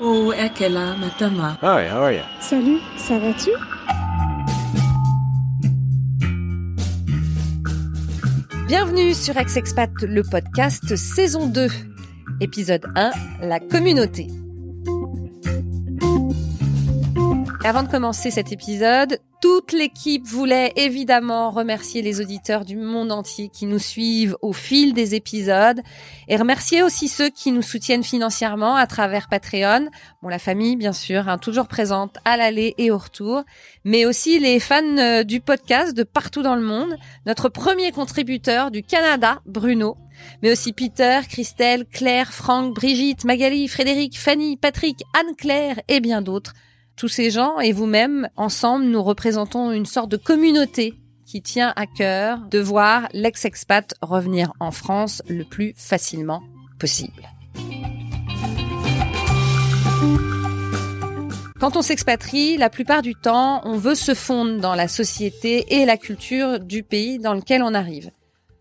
Oh, 0.00 0.32
Ekela 0.32 0.96
Matama. 0.96 1.58
Hi, 1.60 1.88
how 1.88 2.04
are 2.04 2.12
you? 2.12 2.22
Salut, 2.40 2.80
ça 2.96 3.18
va-tu? 3.18 3.50
Bienvenue 8.68 9.12
sur 9.12 9.36
Ex-Expat, 9.36 9.90
le 10.02 10.22
podcast 10.22 10.94
saison 10.94 11.48
2, 11.48 11.66
épisode 12.40 12.86
1, 12.94 13.10
la 13.42 13.58
communauté. 13.58 14.28
Avant 17.64 17.82
de 17.82 17.88
commencer 17.88 18.30
cet 18.30 18.52
épisode, 18.52 19.18
toute 19.40 19.72
l'équipe 19.72 20.26
voulait 20.26 20.72
évidemment 20.74 21.50
remercier 21.50 22.02
les 22.02 22.20
auditeurs 22.20 22.64
du 22.64 22.76
monde 22.76 23.12
entier 23.12 23.48
qui 23.48 23.66
nous 23.66 23.78
suivent 23.78 24.36
au 24.42 24.52
fil 24.52 24.94
des 24.94 25.14
épisodes 25.14 25.80
et 26.26 26.36
remercier 26.36 26.82
aussi 26.82 27.06
ceux 27.06 27.30
qui 27.30 27.52
nous 27.52 27.62
soutiennent 27.62 28.02
financièrement 28.02 28.74
à 28.74 28.86
travers 28.86 29.28
Patreon. 29.28 29.88
Bon, 30.22 30.28
la 30.28 30.40
famille, 30.40 30.76
bien 30.76 30.92
sûr, 30.92 31.28
hein, 31.28 31.38
toujours 31.38 31.68
présente 31.68 32.16
à 32.24 32.36
l'aller 32.36 32.74
et 32.78 32.90
au 32.90 32.98
retour, 32.98 33.44
mais 33.84 34.06
aussi 34.06 34.40
les 34.40 34.58
fans 34.58 34.98
euh, 34.98 35.22
du 35.22 35.40
podcast 35.40 35.96
de 35.96 36.02
partout 36.02 36.42
dans 36.42 36.56
le 36.56 36.62
monde. 36.62 36.96
Notre 37.24 37.48
premier 37.48 37.92
contributeur 37.92 38.70
du 38.72 38.82
Canada, 38.82 39.40
Bruno, 39.46 39.96
mais 40.42 40.50
aussi 40.50 40.72
Peter, 40.72 41.20
Christelle, 41.28 41.86
Claire, 41.86 42.32
Franck, 42.32 42.74
Brigitte, 42.74 43.24
Magali, 43.24 43.68
Frédéric, 43.68 44.18
Fanny, 44.18 44.56
Patrick, 44.56 45.04
Anne-Claire 45.14 45.80
et 45.86 46.00
bien 46.00 46.22
d'autres 46.22 46.54
tous 46.98 47.08
ces 47.08 47.30
gens 47.30 47.60
et 47.60 47.72
vous-même, 47.72 48.28
ensemble, 48.36 48.84
nous 48.84 49.02
représentons 49.02 49.70
une 49.70 49.86
sorte 49.86 50.10
de 50.10 50.16
communauté 50.16 50.94
qui 51.24 51.40
tient 51.42 51.72
à 51.76 51.86
cœur 51.86 52.40
de 52.50 52.58
voir 52.58 53.08
l'ex-expat 53.12 53.94
revenir 54.02 54.52
en 54.58 54.72
France 54.72 55.22
le 55.28 55.44
plus 55.44 55.74
facilement 55.76 56.42
possible. 56.80 57.28
Quand 61.60 61.76
on 61.76 61.82
s'expatrie, 61.82 62.56
la 62.56 62.70
plupart 62.70 63.02
du 63.02 63.14
temps, 63.14 63.60
on 63.64 63.76
veut 63.76 63.94
se 63.94 64.14
fondre 64.14 64.60
dans 64.60 64.74
la 64.74 64.88
société 64.88 65.80
et 65.80 65.86
la 65.86 65.96
culture 65.96 66.58
du 66.58 66.82
pays 66.82 67.18
dans 67.18 67.34
lequel 67.34 67.62
on 67.62 67.74
arrive. 67.74 68.10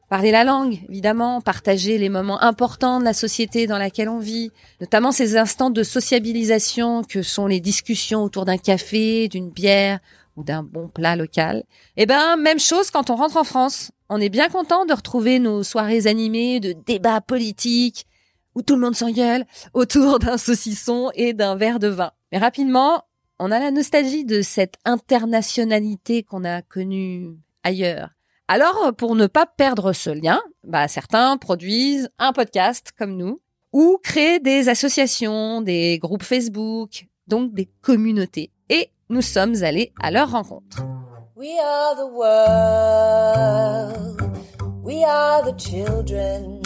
Parler 0.09 0.31
la 0.31 0.45
langue, 0.45 0.79
évidemment, 0.87 1.41
partager 1.41 1.97
les 1.97 2.07
moments 2.07 2.41
importants 2.41 2.99
de 2.99 3.03
la 3.03 3.13
société 3.13 3.67
dans 3.67 3.77
laquelle 3.77 4.07
on 4.07 4.19
vit, 4.19 4.51
notamment 4.79 5.11
ces 5.11 5.35
instants 5.35 5.69
de 5.69 5.83
sociabilisation 5.83 7.03
que 7.03 7.21
sont 7.21 7.45
les 7.45 7.59
discussions 7.59 8.23
autour 8.23 8.45
d'un 8.45 8.57
café, 8.57 9.27
d'une 9.27 9.49
bière 9.49 9.99
ou 10.37 10.43
d'un 10.43 10.63
bon 10.63 10.87
plat 10.87 11.17
local. 11.17 11.65
Eh 11.97 12.05
ben, 12.05 12.37
même 12.37 12.59
chose 12.59 12.89
quand 12.89 13.09
on 13.09 13.17
rentre 13.17 13.35
en 13.35 13.43
France. 13.43 13.91
On 14.07 14.21
est 14.21 14.29
bien 14.29 14.47
content 14.47 14.85
de 14.85 14.93
retrouver 14.93 15.39
nos 15.39 15.61
soirées 15.63 16.07
animées 16.07 16.61
de 16.61 16.71
débats 16.71 17.19
politiques 17.19 18.07
où 18.55 18.61
tout 18.61 18.75
le 18.75 18.81
monde 18.81 18.95
s'engueule 18.95 19.45
autour 19.73 20.19
d'un 20.19 20.37
saucisson 20.37 21.11
et 21.15 21.33
d'un 21.33 21.57
verre 21.57 21.79
de 21.79 21.89
vin. 21.89 22.11
Mais 22.31 22.37
rapidement, 22.37 23.03
on 23.39 23.51
a 23.51 23.59
la 23.59 23.71
nostalgie 23.71 24.23
de 24.23 24.41
cette 24.41 24.75
internationalité 24.85 26.23
qu'on 26.23 26.45
a 26.45 26.61
connue 26.61 27.35
ailleurs 27.65 28.16
alors, 28.49 28.93
pour 28.95 29.15
ne 29.15 29.27
pas 29.27 29.45
perdre 29.45 29.91
ce 29.91 30.09
lien, 30.09 30.39
bah, 30.63 30.87
certains 30.87 31.35
produisent 31.35 32.09
un 32.17 32.31
podcast 32.31 32.93
comme 32.97 33.17
nous 33.17 33.41
ou 33.73 33.99
créent 34.01 34.39
des 34.39 34.69
associations, 34.69 35.61
des 35.61 35.99
groupes 35.99 36.23
Facebook, 36.23 37.07
donc 37.27 37.53
des 37.53 37.69
communautés. 37.81 38.53
Et 38.69 38.89
nous 39.09 39.21
sommes 39.21 39.61
allés 39.63 39.91
à 40.01 40.11
leur 40.11 40.31
rencontre. 40.31 40.81
We 41.35 41.49
are 41.61 41.93
the 41.97 42.09
world. 42.09 44.21
We 44.81 45.03
are 45.03 45.43
the 45.43 45.59
children. 45.59 46.61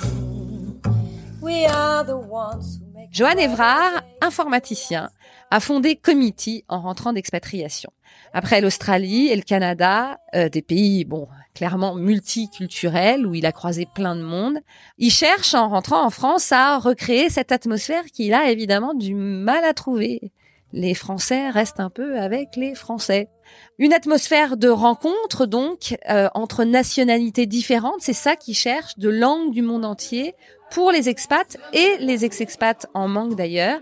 We 1.42 1.66
are 1.66 2.06
the 2.06 2.20
ones 2.30 2.80
who 2.80 2.86
make 2.94 3.10
Johan 3.12 3.40
Evrard, 3.40 4.04
informaticien, 4.22 5.10
a 5.50 5.60
fondé 5.60 5.96
Committee 5.96 6.64
en 6.68 6.82
rentrant 6.82 7.12
d'expatriation. 7.12 7.92
Après 8.34 8.62
l'Australie 8.62 9.30
et 9.30 9.36
le 9.36 9.42
Canada, 9.42 10.20
euh, 10.36 10.48
des 10.48 10.62
pays, 10.62 11.06
bon, 11.06 11.28
clairement 11.54 11.96
multiculturels, 11.96 13.26
où 13.26 13.36
il 13.36 13.46
a 13.46 13.52
croisé 13.52 13.88
plein 13.94 14.16
de 14.16 14.22
monde, 14.22 14.60
il 14.98 15.12
cherche, 15.12 15.54
en 15.54 15.70
rentrant 15.70 16.06
en 16.06 16.10
France, 16.10 16.52
à 16.52 16.78
recréer 16.78 17.30
cette 17.30 17.52
atmosphère 17.52 18.06
qu'il 18.06 18.34
a 18.34 18.50
évidemment 18.52 18.94
du 18.94 19.16
mal 19.16 19.64
à 19.64 19.74
trouver. 19.74 20.32
Les 20.74 20.94
Français 20.94 21.50
restent 21.50 21.82
un 21.82 21.90
peu 21.90 22.18
avec 22.18 22.56
les 22.56 22.76
Français. 22.76 23.28
Une 23.78 23.92
atmosphère 23.94 24.56
de 24.56 24.70
rencontre, 24.70 25.46
donc, 25.46 25.98
euh, 26.10 26.30
entre 26.34 26.64
nationalités 26.64 27.46
différentes, 27.46 28.00
c'est 28.00 28.14
ça 28.14 28.38
qu'il 28.38 28.56
cherche, 28.56 28.98
de 28.98 29.10
langues 29.10 29.52
du 29.52 29.62
monde 29.62 29.84
entier, 29.84 30.34
pour 30.72 30.92
les 30.92 31.10
expats 31.10 31.58
et 31.74 31.98
les 32.00 32.24
ex-expats 32.24 32.88
en 32.94 33.10
manque 33.10 33.36
d'ailleurs. 33.36 33.80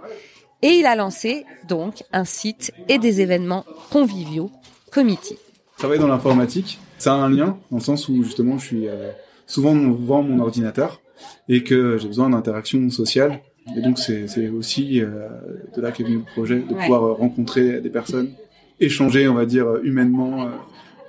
Et 0.62 0.72
il 0.72 0.86
a 0.88 0.96
lancé 0.96 1.46
donc 1.68 2.04
un 2.12 2.26
site 2.26 2.74
et 2.88 2.98
des 2.98 3.22
événements 3.22 3.66
conviviaux, 3.92 4.50
Committee. 4.92 5.38
Travailler 5.78 6.02
dans 6.02 6.08
l'informatique, 6.08 6.80
ça 7.00 7.14
a 7.14 7.18
un 7.18 7.30
lien 7.30 7.58
dans 7.72 7.78
le 7.78 7.84
sens 7.84 8.08
où 8.10 8.24
justement 8.24 8.58
je 8.58 8.66
suis 8.66 8.88
euh, 8.88 9.12
souvent 9.46 9.76
devant 9.76 10.24
mon 10.24 10.40
ordinateur 10.40 11.02
et 11.48 11.64
que 11.64 11.98
j'ai 11.98 12.08
besoin 12.08 12.30
d'interaction 12.30 12.90
sociale. 12.90 13.40
Et 13.78 13.82
donc 13.82 14.00
c'est 14.00 14.50
aussi 14.50 15.02
euh, 15.02 15.28
de 15.76 15.82
là 15.82 15.92
qu'est 15.92 16.04
venu 16.04 16.18
le 16.18 16.34
projet 16.34 16.60
de 16.60 16.74
pouvoir 16.74 17.04
euh, 17.04 17.14
rencontrer 17.14 17.82
des 17.82 17.90
personnes, 17.90 18.32
échanger, 18.80 19.28
on 19.28 19.36
va 19.36 19.46
dire 19.46 19.68
humainement 19.84 20.50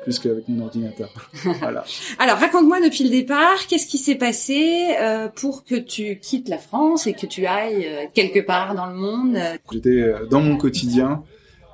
plus 0.03 0.19
qu'avec 0.19 0.49
mon 0.49 0.65
ordinateur. 0.65 1.31
voilà. 1.61 1.85
Alors 2.19 2.39
raconte-moi 2.39 2.81
depuis 2.81 3.05
le 3.05 3.11
départ, 3.11 3.67
qu'est-ce 3.69 3.87
qui 3.87 3.99
s'est 3.99 4.17
passé 4.17 4.89
euh, 5.01 5.29
pour 5.29 5.65
que 5.65 5.75
tu 5.75 6.19
quittes 6.19 6.49
la 6.49 6.59
France 6.59 7.07
et 7.07 7.13
que 7.13 7.27
tu 7.27 7.47
ailles 7.47 7.87
euh, 7.87 8.07
quelque 8.13 8.41
part 8.41 8.75
dans 8.75 8.87
le 8.87 8.95
monde? 8.95 9.39
J'étais 9.73 9.89
euh, 10.01 10.27
dans 10.27 10.41
mon 10.41 10.57
quotidien, 10.57 11.23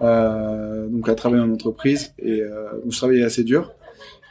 donc 0.00 1.08
à 1.08 1.14
travailler 1.14 1.42
en 1.42 1.52
entreprise 1.52 2.12
et 2.18 2.42
où 2.84 2.92
je 2.92 2.98
travaillais 2.98 3.24
assez 3.24 3.44
dur 3.44 3.72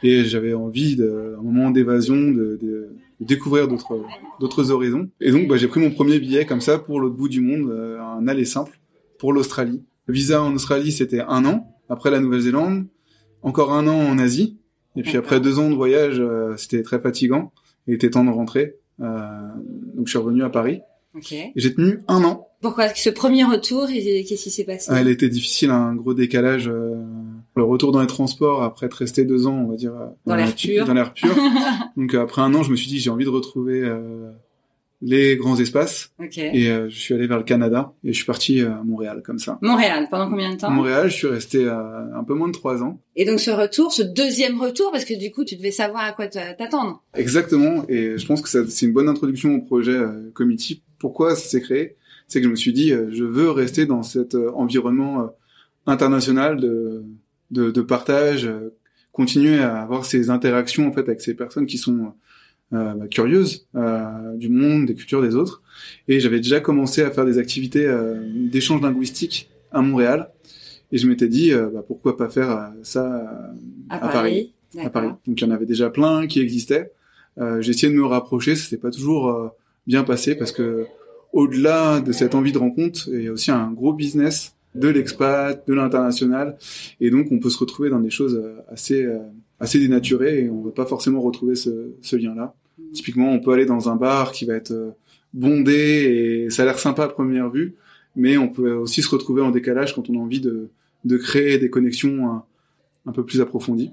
et 0.02 0.24
j'avais 0.24 0.54
envie 0.54 0.96
de, 0.96 1.36
un 1.38 1.42
moment 1.42 1.70
d'évasion, 1.70 2.16
de, 2.16 2.58
de, 2.60 2.88
découvrir 3.20 3.66
d'autres 3.68 4.02
d'autres 4.40 4.70
horizons. 4.70 5.08
Et 5.20 5.30
donc 5.30 5.48
bah, 5.48 5.56
j'ai 5.56 5.68
pris 5.68 5.80
mon 5.80 5.90
premier 5.90 6.18
billet 6.18 6.44
comme 6.44 6.60
ça 6.60 6.78
pour 6.78 7.00
l'autre 7.00 7.16
bout 7.16 7.28
du 7.28 7.40
monde, 7.40 7.70
un 8.00 8.28
aller 8.28 8.44
simple 8.44 8.78
pour 9.18 9.32
l'Australie. 9.32 9.82
Le 10.06 10.14
visa 10.14 10.42
en 10.42 10.54
Australie 10.54 10.92
c'était 10.92 11.20
un 11.20 11.44
an. 11.44 11.72
Après 11.88 12.10
la 12.10 12.20
Nouvelle-Zélande, 12.20 12.86
encore 13.42 13.72
un 13.72 13.86
an 13.86 13.96
en 13.96 14.18
Asie. 14.18 14.58
Et 14.96 15.02
puis 15.02 15.16
après 15.16 15.40
deux 15.40 15.58
ans 15.58 15.70
de 15.70 15.74
voyage, 15.74 16.16
euh, 16.18 16.56
c'était 16.56 16.82
très 16.82 16.98
fatigant. 16.98 17.52
Il 17.86 17.94
était 17.94 18.10
temps 18.10 18.24
de 18.24 18.30
rentrer. 18.30 18.76
Euh, 19.00 19.28
donc 19.94 20.06
je 20.06 20.10
suis 20.10 20.18
revenu 20.18 20.42
à 20.42 20.50
Paris. 20.50 20.80
Okay. 21.14 21.52
J'ai 21.54 21.74
tenu 21.74 22.00
un 22.08 22.24
an. 22.24 22.48
Pourquoi? 22.60 22.88
Ce 22.94 23.10
premier 23.10 23.44
retour 23.44 23.86
Qu'est-ce 23.86 24.42
qui 24.42 24.50
s'est 24.50 24.64
passé? 24.64 24.90
Ah, 24.90 25.00
Elle 25.00 25.08
était 25.08 25.28
difficile, 25.28 25.70
un 25.70 25.94
gros 25.94 26.14
décalage. 26.14 26.68
Euh, 26.68 26.94
le 27.56 27.64
retour 27.64 27.92
dans 27.92 28.00
les 28.00 28.06
transports 28.06 28.62
après 28.62 28.86
être 28.86 28.94
resté 28.94 29.24
deux 29.24 29.46
ans, 29.46 29.64
on 29.66 29.70
va 29.70 29.76
dire, 29.76 29.94
dans, 30.26 30.34
l'air 30.34 30.54
pur. 30.54 30.84
Dans 30.84 30.94
l'air 30.94 31.12
pur. 31.12 31.34
donc 31.96 32.14
après 32.14 32.42
un 32.42 32.54
an, 32.54 32.62
je 32.62 32.70
me 32.70 32.76
suis 32.76 32.88
dit 32.88 33.00
j'ai 33.00 33.10
envie 33.10 33.24
de 33.24 33.30
retrouver 33.30 33.82
les 35.02 35.36
grands 35.36 35.58
espaces. 35.58 36.12
Et 36.36 36.68
euh, 36.68 36.88
je 36.88 36.98
suis 36.98 37.14
allé 37.14 37.26
vers 37.26 37.38
le 37.38 37.44
Canada 37.44 37.92
et 38.04 38.12
je 38.12 38.16
suis 38.16 38.24
parti 38.24 38.60
euh, 38.60 38.72
à 38.72 38.82
Montréal 38.82 39.22
comme 39.24 39.38
ça. 39.38 39.58
Montréal, 39.62 40.08
pendant 40.10 40.28
combien 40.28 40.52
de 40.54 40.58
temps? 40.58 40.70
Montréal, 40.70 41.10
je 41.10 41.14
suis 41.14 41.26
resté 41.26 41.64
euh, 41.64 42.14
un 42.14 42.24
peu 42.24 42.34
moins 42.34 42.48
de 42.48 42.52
trois 42.52 42.82
ans. 42.82 43.00
Et 43.14 43.24
donc 43.24 43.40
ce 43.40 43.50
retour, 43.50 43.92
ce 43.92 44.02
deuxième 44.02 44.60
retour, 44.60 44.90
parce 44.90 45.04
que 45.04 45.14
du 45.18 45.30
coup, 45.30 45.44
tu 45.44 45.56
devais 45.56 45.70
savoir 45.70 46.04
à 46.04 46.12
quoi 46.12 46.28
t'attendre. 46.28 47.02
Exactement. 47.14 47.84
Et 47.88 48.16
je 48.16 48.26
pense 48.26 48.40
que 48.40 48.48
c'est 48.68 48.86
une 48.86 48.92
bonne 48.92 49.08
introduction 49.08 49.54
au 49.54 49.60
projet 49.60 49.96
euh, 49.96 50.30
Committee. 50.34 50.82
Pourquoi 50.98 51.36
ça 51.36 51.48
s'est 51.48 51.60
créé? 51.60 51.96
C'est 52.28 52.40
que 52.40 52.46
je 52.46 52.50
me 52.50 52.56
suis 52.56 52.72
dit, 52.72 52.88
je 52.88 53.22
veux 53.22 53.50
rester 53.50 53.86
dans 53.86 54.02
cet 54.02 54.34
environnement 54.34 55.30
international 55.86 56.58
de, 56.58 57.04
de, 57.50 57.70
de 57.70 57.80
partage, 57.82 58.48
continuer 59.12 59.58
à 59.58 59.82
avoir 59.82 60.04
ces 60.04 60.30
interactions 60.30 60.86
en 60.88 60.92
fait 60.92 61.00
avec 61.00 61.20
ces 61.20 61.34
personnes 61.34 61.66
qui 61.66 61.78
sont 61.78 62.12
euh, 62.72 62.94
bah, 62.94 63.06
curieuse 63.06 63.68
euh, 63.76 64.34
du 64.34 64.48
monde, 64.48 64.86
des 64.86 64.96
cultures 64.96 65.22
des 65.22 65.36
autres. 65.36 65.62
Et 66.08 66.18
j'avais 66.18 66.38
déjà 66.38 66.58
commencé 66.58 67.00
à 67.02 67.12
faire 67.12 67.24
des 67.24 67.38
activités 67.38 67.86
euh, 67.86 68.20
d'échange 68.50 68.82
linguistique 68.82 69.48
à 69.70 69.82
Montréal. 69.82 70.30
Et 70.90 70.98
je 70.98 71.08
m'étais 71.08 71.28
dit, 71.28 71.52
bah, 71.52 71.84
pourquoi 71.86 72.16
pas 72.16 72.28
faire 72.28 72.72
ça 72.82 73.52
à, 73.88 74.08
Paris, 74.08 74.52
À 74.78 74.90
Paris. 74.90 75.10
Donc 75.26 75.40
il 75.40 75.44
y 75.44 75.46
en 75.46 75.50
avait 75.50 75.66
déjà 75.66 75.90
plein 75.90 76.26
qui 76.26 76.40
existaient. 76.40 76.92
J'ai 77.36 77.70
essayé 77.70 77.92
de 77.92 77.98
me 77.98 78.06
rapprocher, 78.06 78.54
ça 78.54 78.68
s'est 78.68 78.78
pas 78.78 78.92
toujours 78.92 79.52
bien 79.88 80.04
passé 80.04 80.36
parce 80.36 80.52
que 80.52 80.86
au-delà 81.32 82.00
de 82.00 82.12
cette 82.12 82.36
envie 82.36 82.52
de 82.52 82.58
rencontre, 82.58 83.08
il 83.12 83.24
y 83.24 83.28
a 83.28 83.32
aussi 83.32 83.50
un 83.50 83.72
gros 83.72 83.92
business 83.92 84.55
de 84.80 84.88
l'expat, 84.88 85.66
de 85.66 85.74
l'international, 85.74 86.56
et 87.00 87.10
donc 87.10 87.28
on 87.30 87.38
peut 87.38 87.50
se 87.50 87.58
retrouver 87.58 87.90
dans 87.90 88.00
des 88.00 88.10
choses 88.10 88.40
assez 88.68 89.06
assez 89.60 89.78
dénaturé 89.78 90.44
et 90.44 90.50
on 90.50 90.62
veut 90.62 90.72
pas 90.72 90.86
forcément 90.86 91.20
retrouver 91.20 91.54
ce, 91.54 91.92
ce 92.02 92.16
lien-là. 92.16 92.54
Typiquement, 92.92 93.30
on 93.32 93.40
peut 93.40 93.52
aller 93.52 93.66
dans 93.66 93.88
un 93.88 93.96
bar 93.96 94.32
qui 94.32 94.44
va 94.44 94.54
être 94.54 94.72
euh, 94.72 94.90
bondé 95.32 96.46
et 96.46 96.50
ça 96.50 96.62
a 96.62 96.64
l'air 96.66 96.78
sympa 96.78 97.04
à 97.04 97.08
première 97.08 97.50
vue, 97.50 97.74
mais 98.14 98.36
on 98.36 98.48
peut 98.48 98.72
aussi 98.72 99.02
se 99.02 99.08
retrouver 99.08 99.42
en 99.42 99.50
décalage 99.50 99.94
quand 99.94 100.08
on 100.10 100.14
a 100.14 100.22
envie 100.22 100.40
de, 100.40 100.68
de 101.04 101.16
créer 101.16 101.58
des 101.58 101.70
connexions 101.70 102.30
un, 102.30 102.44
un 103.06 103.12
peu 103.12 103.24
plus 103.24 103.40
approfondies. 103.40 103.92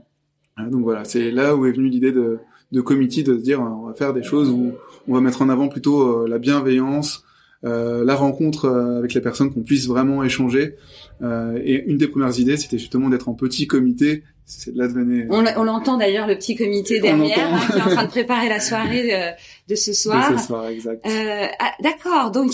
Euh, 0.60 0.70
donc 0.70 0.84
voilà, 0.84 1.06
c'est 1.06 1.32
là 1.32 1.56
où 1.56 1.66
est 1.66 1.72
venue 1.72 1.90
l'idée 1.90 2.12
de, 2.12 2.40
de 2.72 2.82
committee 2.82 3.24
de 3.24 3.38
se 3.38 3.42
dire 3.42 3.62
on 3.62 3.88
va 3.88 3.94
faire 3.94 4.14
des 4.14 4.24
choses 4.24 4.50
où 4.50 4.74
on 5.08 5.14
va 5.14 5.22
mettre 5.22 5.42
en 5.42 5.50
avant 5.50 5.70
plutôt 5.70 6.24
euh, 6.24 6.28
la 6.28 6.40
bienveillance, 6.40 7.24
euh, 7.24 7.33
la 7.64 8.16
rencontre 8.16 8.66
euh, 8.66 8.98
avec 8.98 9.14
les 9.14 9.22
personnes, 9.22 9.54
qu'on 9.54 9.62
puisse 9.62 9.88
vraiment 9.88 10.24
échanger. 10.24 10.76
Euh, 11.22 11.60
et 11.64 11.84
une 11.86 11.98
des 11.98 12.08
premières 12.08 12.38
idées, 12.40 12.58
c'était 12.58 12.78
justement 12.78 13.10
d'être 13.10 13.30
en 13.30 13.34
petit 13.34 13.68
comité. 13.68 14.24
C'est 14.46 14.74
de 14.74 14.78
là 14.78 14.88
devenait. 14.88 15.28
On, 15.30 15.64
l'entend 15.64 15.98
d'ailleurs 15.98 16.28
le 16.28 16.36
petit 16.36 16.56
comité 16.56 17.00
derrière 17.00 17.54
hein, 17.54 17.60
qui 17.72 17.78
est 17.78 17.82
en 17.82 17.90
train 17.90 18.04
de 18.04 18.10
préparer 18.10 18.50
la 18.50 18.60
soirée 18.60 19.16
euh, 19.16 19.32
de 19.70 19.76
ce 19.76 19.94
soir. 19.94 20.34
de 20.34 20.38
ce 20.38 20.46
soir, 20.48 20.68
exact. 20.68 21.06
Euh, 21.06 21.48
ah, 21.60 21.72
D'accord, 21.82 22.32
donc 22.32 22.52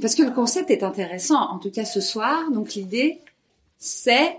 parce 0.00 0.14
que 0.14 0.22
le 0.22 0.30
concept 0.30 0.70
est 0.70 0.84
intéressant, 0.84 1.40
en 1.50 1.58
tout 1.58 1.70
cas 1.70 1.84
ce 1.84 2.00
soir. 2.00 2.50
Donc 2.52 2.74
l'idée, 2.74 3.18
c'est 3.78 4.36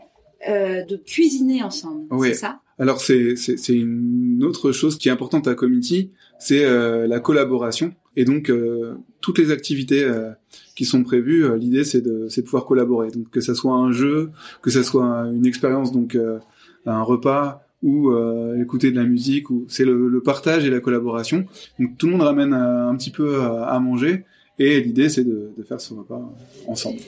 euh, 0.50 0.84
de 0.84 0.96
cuisiner 0.98 1.64
ensemble, 1.64 2.06
Oui. 2.12 2.30
c'est 2.30 2.36
ça? 2.36 2.60
Alors 2.80 3.02
c'est 3.02 3.36
c'est 3.36 3.58
c'est 3.58 3.76
une 3.76 4.44
autre 4.44 4.72
chose 4.72 4.98
qui 5.00 5.08
est 5.10 5.12
importante 5.12 5.48
à 5.48 5.56
Committee, 5.56 6.12
c'est 6.38 6.64
euh, 6.64 7.08
la 7.08 7.20
collaboration. 7.20 7.94
Et 8.16 8.24
donc 8.24 8.50
euh, 8.50 8.94
toutes 9.20 9.40
les 9.40 9.50
activités 9.52 10.04
euh, 10.04 10.30
qui 10.76 10.86
sont 10.86 11.04
prévues, 11.04 11.44
euh, 11.46 11.58
l'idée 11.58 11.84
c'est 11.84 12.02
de 12.02 12.28
c'est 12.30 12.42
de 12.42 12.46
pouvoir 12.46 12.66
collaborer. 12.66 13.10
Donc 13.10 13.30
que 13.32 13.42
ça 13.42 13.56
soit 13.56 13.74
un 13.74 13.92
jeu, 13.92 14.30
que 14.62 14.70
ça 14.70 14.84
soit 14.84 15.08
une 15.34 15.46
expérience, 15.48 15.92
donc 15.92 16.14
euh, 16.14 16.38
un 16.86 17.02
repas 17.02 17.64
ou 17.82 18.10
euh, 18.12 18.62
écouter 18.62 18.92
de 18.92 18.96
la 18.96 19.06
musique, 19.06 19.50
ou 19.50 19.66
c'est 19.70 19.86
le, 19.86 20.08
le 20.08 20.22
partage 20.22 20.64
et 20.66 20.70
la 20.70 20.80
collaboration. 20.80 21.46
Donc 21.80 21.98
tout 21.98 22.06
le 22.08 22.12
monde 22.14 22.22
ramène 22.24 22.54
euh, 22.54 22.90
un 22.90 22.96
petit 22.96 23.12
peu 23.12 23.42
à, 23.42 23.66
à 23.70 23.80
manger. 23.80 24.24
Et 24.60 24.82
l'idée, 24.82 25.10
c'est 25.10 25.24
de, 25.24 25.52
de 25.56 25.64
faire 25.64 25.80
ce 25.82 25.94
repas 25.94 26.22
ensemble. 26.68 27.00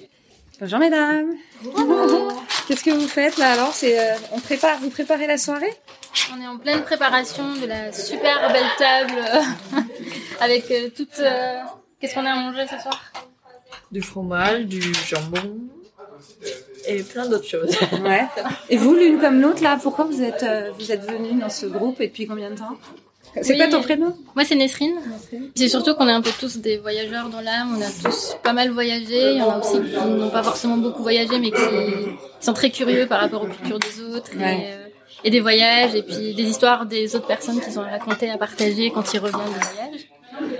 Bonjour 0.59 0.79
mesdames. 0.79 1.29
Qu'est-ce 2.69 2.83
que 2.83 2.91
vous 2.91 3.07
faites 3.07 3.37
là 3.37 3.53
alors? 3.53 3.73
C'est 3.73 3.99
euh, 3.99 4.13
on 4.31 4.39
prépare, 4.39 4.77
vous 4.79 4.91
préparez 4.91 5.25
la 5.25 5.39
soirée? 5.39 5.73
On 6.31 6.39
est 6.39 6.45
en 6.45 6.59
pleine 6.59 6.83
préparation 6.83 7.55
de 7.55 7.65
la 7.65 7.91
super 7.91 8.53
belle 8.53 8.69
table 8.77 9.13
euh, 9.17 9.79
avec 10.39 10.69
euh, 10.69 10.89
toute. 10.95 11.17
euh, 11.17 11.61
Qu'est-ce 11.99 12.13
qu'on 12.13 12.27
a 12.27 12.31
à 12.31 12.35
manger 12.35 12.67
ce 12.67 12.79
soir? 12.79 13.11
Du 13.91 14.03
fromage, 14.03 14.65
du 14.65 14.93
jambon 14.93 15.57
et 16.85 17.01
plein 17.01 17.27
d'autres 17.27 17.47
choses. 17.47 17.75
Ouais. 18.03 18.27
Et 18.69 18.77
vous, 18.77 18.93
l'une 18.93 19.19
comme 19.19 19.41
l'autre 19.41 19.63
là, 19.63 19.79
pourquoi 19.81 20.05
vous 20.05 20.21
êtes 20.21 20.43
euh, 20.43 20.71
vous 20.77 20.91
êtes 20.91 21.01
venus 21.09 21.39
dans 21.39 21.49
ce 21.49 21.65
groupe 21.65 21.99
et 22.01 22.07
depuis 22.07 22.27
combien 22.27 22.51
de 22.51 22.55
temps? 22.59 22.77
C'est 23.41 23.51
Oui. 23.53 23.57
quoi 23.57 23.67
ton 23.67 23.81
prénom 23.81 24.15
Moi, 24.35 24.43
c'est 24.45 24.55
Nesrine. 24.55 24.95
C'est 25.55 25.69
surtout 25.69 25.93
qu'on 25.95 26.07
est 26.07 26.11
un 26.13 26.21
peu 26.21 26.31
tous 26.39 26.57
des 26.57 26.77
voyageurs 26.77 27.29
dans 27.29 27.41
l'âme. 27.41 27.75
On 27.77 27.81
a 27.81 27.89
tous 28.03 28.35
pas 28.43 28.53
mal 28.53 28.69
voyagé. 28.71 29.31
Il 29.33 29.37
y 29.37 29.41
en 29.41 29.51
a 29.51 29.57
aussi 29.59 29.79
qui 29.81 29.95
n'ont 29.95 30.29
pas 30.29 30.43
forcément 30.43 30.77
beaucoup 30.77 31.03
voyagé, 31.03 31.37
mais 31.39 31.51
qui, 31.51 31.61
qui 32.39 32.45
sont 32.45 32.53
très 32.53 32.69
curieux 32.71 33.07
par 33.07 33.19
rapport 33.21 33.43
aux 33.43 33.47
cultures 33.47 33.79
des 33.79 34.01
autres. 34.15 34.31
Ouais. 34.37 34.53
Et, 34.55 34.73
euh, 34.73 34.85
et 35.25 35.29
des 35.29 35.41
voyages, 35.41 35.95
et 35.95 36.01
puis 36.03 36.33
des 36.33 36.43
histoires 36.43 36.85
des 36.85 37.15
autres 37.15 37.27
personnes 37.27 37.59
qui 37.59 37.71
sont 37.71 37.81
à 37.81 37.89
raconter, 37.89 38.29
à 38.29 38.37
partager 38.37 38.89
quand 38.91 39.13
ils 39.13 39.19
reviennent 39.19 39.41
du 39.41 39.59
voyage. 39.75 40.07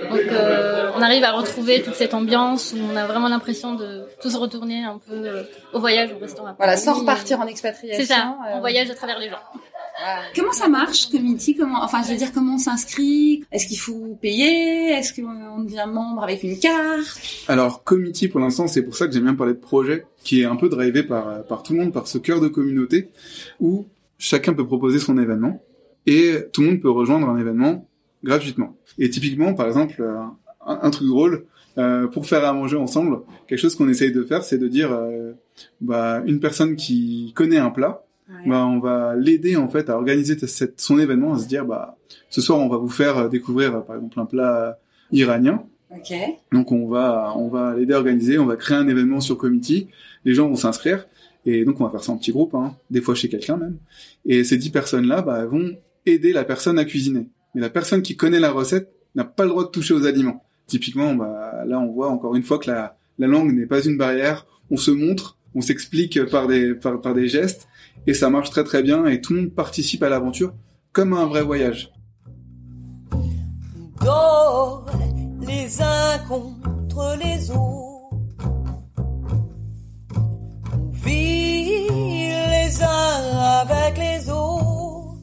Donc, 0.09 0.31
euh, 0.33 0.89
on 0.95 1.01
arrive 1.01 1.23
à 1.23 1.31
retrouver 1.31 1.81
toute 1.81 1.93
cette 1.95 2.13
ambiance 2.13 2.73
où 2.73 2.79
on 2.91 2.95
a 2.97 3.05
vraiment 3.05 3.29
l'impression 3.29 3.75
de 3.75 4.03
tous 4.21 4.35
retourner 4.35 4.83
un 4.83 4.97
peu 5.07 5.13
euh, 5.13 5.43
au 5.73 5.79
voyage, 5.79 6.09
au 6.13 6.19
restaurant. 6.19 6.53
Voilà, 6.57 6.75
sans 6.75 6.95
repartir 6.95 7.39
en 7.39 7.47
expatriation. 7.47 8.03
C'est 8.05 8.13
ça, 8.13 8.35
on 8.53 8.59
voyage 8.59 8.89
à 8.89 8.95
travers 8.95 9.17
les 9.19 9.29
gens. 9.29 9.37
Comment 10.35 10.51
ça 10.51 10.67
marche, 10.67 11.09
Committee 11.09 11.55
Comment, 11.55 11.83
enfin, 11.83 12.01
je 12.03 12.11
veux 12.11 12.17
dire, 12.17 12.31
comment 12.33 12.55
on 12.55 12.57
s'inscrit? 12.57 13.43
Est-ce 13.51 13.67
qu'il 13.67 13.79
faut 13.79 14.17
payer? 14.21 14.91
Est-ce 14.91 15.13
qu'on 15.13 15.63
devient 15.63 15.85
membre 15.87 16.23
avec 16.23 16.43
une 16.43 16.57
carte? 16.57 17.19
Alors, 17.47 17.83
Committee, 17.83 18.27
pour 18.27 18.39
l'instant, 18.39 18.67
c'est 18.67 18.83
pour 18.83 18.95
ça 18.95 19.07
que 19.07 19.13
j'aime 19.13 19.23
bien 19.23 19.35
parler 19.35 19.53
de 19.53 19.59
projet, 19.59 20.05
qui 20.23 20.41
est 20.41 20.45
un 20.45 20.55
peu 20.55 20.69
drivé 20.69 21.03
par, 21.03 21.43
par 21.43 21.63
tout 21.63 21.73
le 21.73 21.79
monde, 21.79 21.93
par 21.93 22.07
ce 22.07 22.17
cœur 22.17 22.39
de 22.39 22.47
communauté, 22.47 23.09
où 23.59 23.85
chacun 24.17 24.53
peut 24.53 24.65
proposer 24.65 24.99
son 24.99 25.17
événement, 25.17 25.61
et 26.05 26.35
tout 26.53 26.61
le 26.61 26.67
monde 26.67 26.81
peut 26.81 26.89
rejoindre 26.91 27.27
un 27.29 27.37
événement 27.37 27.87
gratuitement. 28.23 28.75
Et 28.97 29.09
typiquement, 29.09 29.53
par 29.53 29.67
exemple, 29.67 30.01
euh, 30.01 30.17
un, 30.65 30.79
un 30.81 30.89
truc 30.89 31.07
drôle, 31.07 31.45
euh, 31.77 32.07
pour 32.07 32.25
faire 32.25 32.43
à 32.43 32.51
manger 32.53 32.75
ensemble, 32.77 33.19
quelque 33.47 33.59
chose 33.59 33.75
qu'on 33.75 33.87
essaye 33.87 34.11
de 34.11 34.23
faire, 34.23 34.43
c'est 34.43 34.57
de 34.57 34.67
dire, 34.67 34.91
euh, 34.91 35.33
bah, 35.81 36.21
une 36.25 36.39
personne 36.39 36.75
qui 36.75 37.31
connaît 37.35 37.57
un 37.57 37.69
plat, 37.69 38.03
bah, 38.45 38.65
on 38.65 38.79
va 38.79 39.15
l'aider 39.15 39.55
en 39.55 39.69
fait 39.69 39.89
à 39.89 39.95
organiser 39.95 40.37
cette, 40.47 40.79
son 40.79 40.99
événement, 40.99 41.33
à 41.33 41.39
se 41.39 41.47
dire, 41.47 41.65
bah, 41.65 41.97
ce 42.29 42.41
soir, 42.41 42.59
on 42.59 42.69
va 42.69 42.77
vous 42.77 42.89
faire 42.89 43.29
découvrir, 43.29 43.75
euh, 43.75 43.79
par 43.81 43.95
exemple, 43.95 44.19
un 44.19 44.25
plat 44.25 44.79
iranien. 45.11 45.63
Ok. 45.91 46.13
Donc 46.51 46.71
on 46.71 46.87
va 46.87 47.33
on 47.35 47.47
va 47.47 47.75
l'aider 47.75 47.93
à 47.93 47.97
organiser, 47.97 48.37
on 48.37 48.45
va 48.45 48.55
créer 48.55 48.77
un 48.77 48.87
événement 48.87 49.21
sur 49.21 49.37
Committee, 49.37 49.87
les 50.23 50.35
gens 50.35 50.47
vont 50.47 50.55
s'inscrire 50.55 51.07
et 51.45 51.65
donc 51.65 51.81
on 51.81 51.83
va 51.83 51.89
faire 51.89 52.03
ça 52.03 52.11
en 52.11 52.17
petit 52.17 52.31
groupe, 52.31 52.53
hein, 52.53 52.75
des 52.91 53.01
fois 53.01 53.15
chez 53.15 53.27
quelqu'un 53.27 53.57
même. 53.57 53.77
Et 54.25 54.43
ces 54.43 54.57
dix 54.57 54.69
personnes 54.69 55.07
là 55.07 55.23
bah, 55.23 55.45
vont 55.47 55.75
aider 56.05 56.31
la 56.31 56.43
personne 56.43 56.77
à 56.77 56.85
cuisiner. 56.85 57.25
Mais 57.55 57.61
la 57.61 57.71
personne 57.71 58.03
qui 58.03 58.15
connaît 58.15 58.39
la 58.39 58.51
recette 58.51 58.91
n'a 59.15 59.23
pas 59.23 59.43
le 59.43 59.49
droit 59.49 59.63
de 59.63 59.69
toucher 59.69 59.95
aux 59.95 60.05
aliments. 60.05 60.45
Typiquement, 60.67 61.15
bah, 61.15 61.63
là 61.65 61.79
on 61.79 61.91
voit 61.91 62.09
encore 62.09 62.35
une 62.35 62.43
fois 62.43 62.59
que 62.59 62.69
la, 62.69 62.95
la 63.17 63.25
langue 63.25 63.51
n'est 63.51 63.65
pas 63.65 63.83
une 63.83 63.97
barrière. 63.97 64.45
On 64.69 64.77
se 64.77 64.91
montre, 64.91 65.37
on 65.55 65.61
s'explique 65.61 66.23
par 66.25 66.47
des 66.47 66.75
par, 66.75 67.01
par 67.01 67.15
des 67.15 67.27
gestes 67.27 67.67
et 68.07 68.13
ça 68.13 68.29
marche 68.29 68.49
très 68.49 68.63
très 68.63 68.83
bien 68.83 69.05
et 69.05 69.21
tout 69.21 69.33
le 69.33 69.41
monde 69.41 69.53
participe 69.53 70.03
à 70.03 70.09
l'aventure 70.09 70.53
comme 70.91 71.13
un 71.13 71.25
vrai 71.25 71.43
voyage. 71.43 71.91
dort 74.01 74.85
les 75.41 75.81
uns 75.81 76.17
contre 76.27 77.17
les 77.23 77.51
autres. 77.51 78.17
On 80.75 80.89
vit 80.91 81.87
les 81.89 82.83
uns 82.83 83.39
avec 83.61 83.97
les 83.97 84.29
autres. 84.29 85.17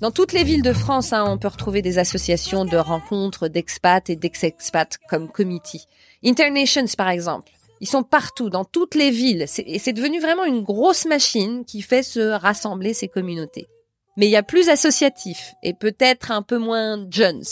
Dans 0.00 0.10
toutes 0.12 0.32
les 0.32 0.44
villes 0.44 0.62
de 0.62 0.72
France, 0.72 1.12
hein, 1.12 1.24
on 1.26 1.38
peut 1.38 1.48
retrouver 1.48 1.82
des 1.82 1.98
associations 1.98 2.64
de 2.64 2.76
rencontres 2.76 3.48
d'expats 3.48 4.10
et 4.10 4.16
d'ex-expats 4.16 4.96
comme 5.08 5.28
Committee. 5.28 5.86
Internations, 6.24 6.86
par 6.96 7.08
exemple. 7.08 7.52
Ils 7.80 7.88
sont 7.88 8.02
partout, 8.02 8.50
dans 8.50 8.64
toutes 8.64 8.94
les 8.94 9.10
villes. 9.10 9.46
Et 9.58 9.78
c'est 9.78 9.92
devenu 9.92 10.20
vraiment 10.20 10.44
une 10.44 10.62
grosse 10.62 11.06
machine 11.06 11.64
qui 11.64 11.82
fait 11.82 12.02
se 12.02 12.20
rassembler 12.20 12.94
ces 12.94 13.08
communautés. 13.08 13.68
Mais 14.16 14.26
il 14.26 14.30
y 14.30 14.36
a 14.36 14.42
plus 14.42 14.68
associatif 14.68 15.54
et 15.62 15.74
peut-être 15.74 16.32
un 16.32 16.42
peu 16.42 16.58
moins 16.58 17.06
jeunes. 17.10 17.44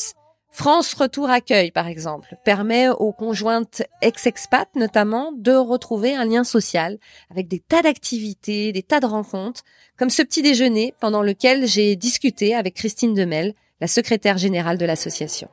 France 0.50 0.94
Retour 0.94 1.28
Accueil, 1.28 1.70
par 1.70 1.86
exemple, 1.86 2.34
permet 2.42 2.88
aux 2.88 3.12
conjointes 3.12 3.82
ex-expats, 4.00 4.74
notamment, 4.74 5.32
de 5.36 5.52
retrouver 5.52 6.14
un 6.14 6.24
lien 6.24 6.44
social 6.44 6.98
avec 7.30 7.46
des 7.46 7.60
tas 7.60 7.82
d'activités, 7.82 8.72
des 8.72 8.82
tas 8.82 9.00
de 9.00 9.06
rencontres, 9.06 9.64
comme 9.98 10.08
ce 10.08 10.22
petit 10.22 10.40
déjeuner 10.40 10.94
pendant 10.98 11.22
lequel 11.22 11.66
j'ai 11.66 11.94
discuté 11.94 12.54
avec 12.54 12.74
Christine 12.74 13.12
Demel, 13.12 13.54
la 13.82 13.86
secrétaire 13.86 14.38
générale 14.38 14.78
de 14.78 14.86
l'association. 14.86 15.48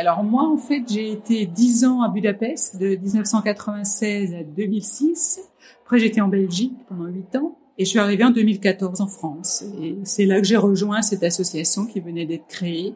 Alors 0.00 0.24
moi, 0.24 0.48
en 0.48 0.56
fait, 0.56 0.82
j'ai 0.88 1.12
été 1.12 1.44
dix 1.44 1.84
ans 1.84 2.00
à 2.00 2.08
Budapest, 2.08 2.78
de 2.78 2.96
1996 2.96 4.32
à 4.32 4.42
2006. 4.44 5.42
Après, 5.84 5.98
j'étais 5.98 6.22
en 6.22 6.28
Belgique 6.28 6.72
pendant 6.88 7.04
huit 7.04 7.36
ans. 7.36 7.58
Et 7.76 7.84
je 7.84 7.90
suis 7.90 7.98
arrivée 7.98 8.24
en 8.24 8.30
2014 8.30 9.02
en 9.02 9.08
France. 9.08 9.62
Et 9.82 9.98
c'est 10.04 10.24
là 10.24 10.40
que 10.40 10.46
j'ai 10.46 10.56
rejoint 10.56 11.02
cette 11.02 11.22
association 11.22 11.84
qui 11.84 12.00
venait 12.00 12.24
d'être 12.24 12.46
créée 12.46 12.94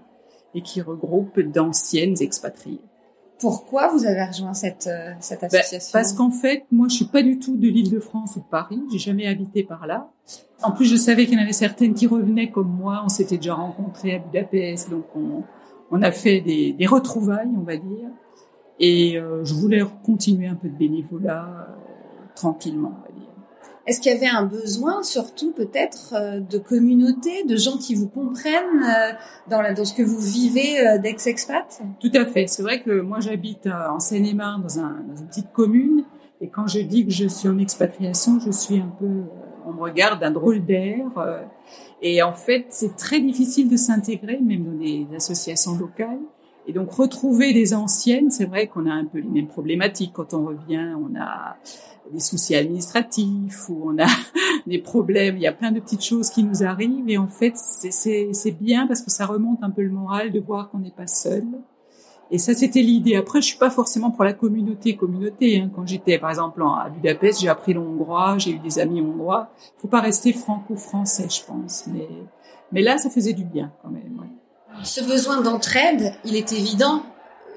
et 0.55 0.63
qui 0.63 0.81
regroupe 0.81 1.39
d'anciennes 1.41 2.15
expatriées. 2.21 2.81
Pourquoi 3.39 3.93
vous 3.93 4.07
avez 4.07 4.25
rejoint 4.25 4.55
cette, 4.55 4.87
euh, 4.87 5.13
cette 5.21 5.43
Ben, 5.43 5.63
parce 5.93 6.15
qu'en 6.15 6.31
fait, 6.31 6.65
moi, 6.73 6.89
je 6.89 6.95
suis 6.95 7.05
pas 7.05 7.23
du 7.23 7.39
tout 7.39 7.59
de 7.59 7.69
l'Île-de-France 7.69 8.37
ou 8.37 8.41
de 8.41 8.47
Paris. 8.51 8.81
J'ai 8.91 8.99
jamais 8.99 9.27
habité 9.27 9.63
par 9.63 9.87
là. 9.87 10.09
En 10.63 10.71
plus, 10.71 10.87
je 10.87 10.97
savais 10.97 11.27
qu'il 11.27 11.35
y 11.35 11.39
en 11.39 11.43
avait 11.43 11.53
certaines 11.53 11.93
qui 11.93 12.07
revenaient 12.07 12.51
comme 12.51 12.75
moi. 12.75 13.03
On 13.05 13.11
s'était 13.11 13.37
déjà 13.37 13.53
rencontrés 13.53 14.15
à 14.15 14.19
Budapest, 14.21 14.89
donc 14.89 15.05
on, 15.15 15.43
on 15.95 16.03
a 16.03 16.11
fait 16.11 16.41
des, 16.41 16.73
des 16.73 16.87
retrouvailles, 16.87 17.53
on 17.57 17.63
va 17.63 17.77
dire. 17.77 18.11
Et 18.81 19.17
euh, 19.17 19.45
je 19.45 19.55
voulais 19.55 19.83
continuer 20.05 20.49
un 20.49 20.57
peu 20.57 20.69
de 20.69 20.77
bénévolat 20.77 21.47
euh, 21.47 21.73
tranquillement, 22.35 22.93
on 22.99 23.03
va 23.03 23.17
dire. 23.17 23.31
Est-ce 23.87 24.01
qu'il 24.01 24.11
y 24.13 24.17
avait 24.17 24.27
un 24.27 24.45
besoin, 24.45 25.05
surtout 25.05 25.53
peut-être, 25.53 26.15
euh, 26.15 26.41
de 26.41 26.59
communauté, 26.59 27.45
de 27.45 27.57
gens 27.57 27.77
qui 27.77 27.95
vous 27.95 28.09
comprennent 28.09 28.83
dans, 29.49 29.63
la, 29.63 29.73
dans 29.73 29.85
ce 29.85 29.95
que 29.95 30.03
vous 30.03 30.19
vivez 30.19 30.99
d'ex-expat? 30.99 31.83
Tout 32.01 32.11
à 32.15 32.27
fait. 32.27 32.49
C'est 32.49 32.63
vrai 32.63 32.83
que 32.83 33.01
moi, 33.01 33.21
j'habite 33.21 33.69
en 33.69 34.01
Seine-et-Marne, 34.01 34.63
dans, 34.63 34.81
un, 34.81 35.01
dans 35.09 35.17
une 35.17 35.29
petite 35.29 35.53
commune. 35.53 36.05
Et 36.41 36.49
quand 36.49 36.67
je 36.67 36.81
dis 36.81 37.07
que 37.07 37.13
je 37.13 37.29
suis 37.29 37.49
en 37.49 37.59
expatriation, 37.59 38.41
je 38.41 38.51
suis 38.51 38.79
un 38.81 38.93
peu... 38.99 39.23
on 39.67 39.73
me 39.73 39.81
regarde 39.81 40.21
d'un 40.21 40.31
drôle 40.31 40.65
d'air. 40.65 41.07
euh, 41.17 41.43
et 42.03 42.23
en 42.23 42.33
fait, 42.33 42.67
c'est 42.71 42.97
très 42.97 43.21
difficile 43.21 43.69
de 43.69 43.77
s'intégrer, 43.77 44.39
même 44.41 44.65
dans 44.65 44.79
des 44.79 45.07
associations 45.17 45.77
locales. 45.77 46.21
Et 46.67 46.73
donc, 46.73 46.93
retrouver 46.93 47.53
des 47.53 47.75
anciennes, 47.75 48.31
c'est 48.31 48.47
vrai 48.47 48.67
qu'on 48.67 48.87
a 48.87 48.93
un 48.93 49.05
peu 49.05 49.19
les 49.19 49.29
mêmes 49.29 49.49
problématiques. 49.49 50.13
Quand 50.15 50.33
on 50.33 50.47
revient, 50.47 50.95
on 50.97 51.19
a 51.19 51.57
des 52.13 52.21
soucis 52.21 52.55
administratifs 52.55 53.69
ou 53.69 53.83
on 53.85 53.99
a 54.03 54.07
des 54.67 54.79
problèmes. 54.79 55.37
Il 55.37 55.43
y 55.43 55.47
a 55.47 55.53
plein 55.53 55.73
de 55.73 55.81
petites 55.81 56.05
choses 56.05 56.31
qui 56.31 56.43
nous 56.43 56.63
arrivent. 56.63 57.09
Et 57.09 57.19
en 57.19 57.29
fait, 57.29 57.55
c'est 57.57 58.57
bien 58.61 58.87
parce 58.87 59.03
que 59.03 59.11
ça 59.11 59.27
remonte 59.27 59.63
un 59.63 59.71
peu 59.71 59.83
le 59.83 59.91
moral 59.91 60.33
de 60.33 60.41
voir 60.41 60.71
qu'on 60.71 60.79
n'est 60.79 60.91
pas 60.91 61.07
seul. 61.07 61.45
Et 62.35 62.39
ça, 62.39 62.53
c'était 62.53 62.81
l'idée. 62.83 63.15
Après, 63.15 63.41
je 63.41 63.47
suis 63.47 63.59
pas 63.59 63.71
forcément 63.71 64.11
pour 64.11 64.25
la 64.25 64.33
communauté, 64.33 64.97
communauté. 64.97 65.61
Hein. 65.61 65.71
Quand 65.75 65.87
j'étais, 65.87 66.19
par 66.19 66.31
exemple, 66.31 66.61
à 66.63 66.89
Budapest, 66.91 67.41
j'ai 67.41 67.49
appris 67.49 67.73
le 67.75 67.81
hongrois, 67.81 68.37
j'ai 68.39 68.51
eu 68.51 68.59
des 68.59 68.79
amis 68.81 69.01
hongrois. 69.01 69.51
Faut 69.79 69.87
pas 69.87 70.01
rester 70.01 70.33
franco-français, 70.33 71.29
je 71.31 71.45
pense. 71.47 71.85
Mais, 71.87 72.09
mais 72.73 72.83
là, 72.83 72.99
ça 72.99 73.09
faisait 73.09 73.35
du 73.35 73.45
bien 73.45 73.71
quand 73.83 73.91
même. 73.91 74.19
ouais. 74.21 74.27
Ce 74.83 75.05
besoin 75.05 75.41
d'entraide, 75.43 76.13
il 76.25 76.35
est 76.35 76.51
évident 76.53 77.05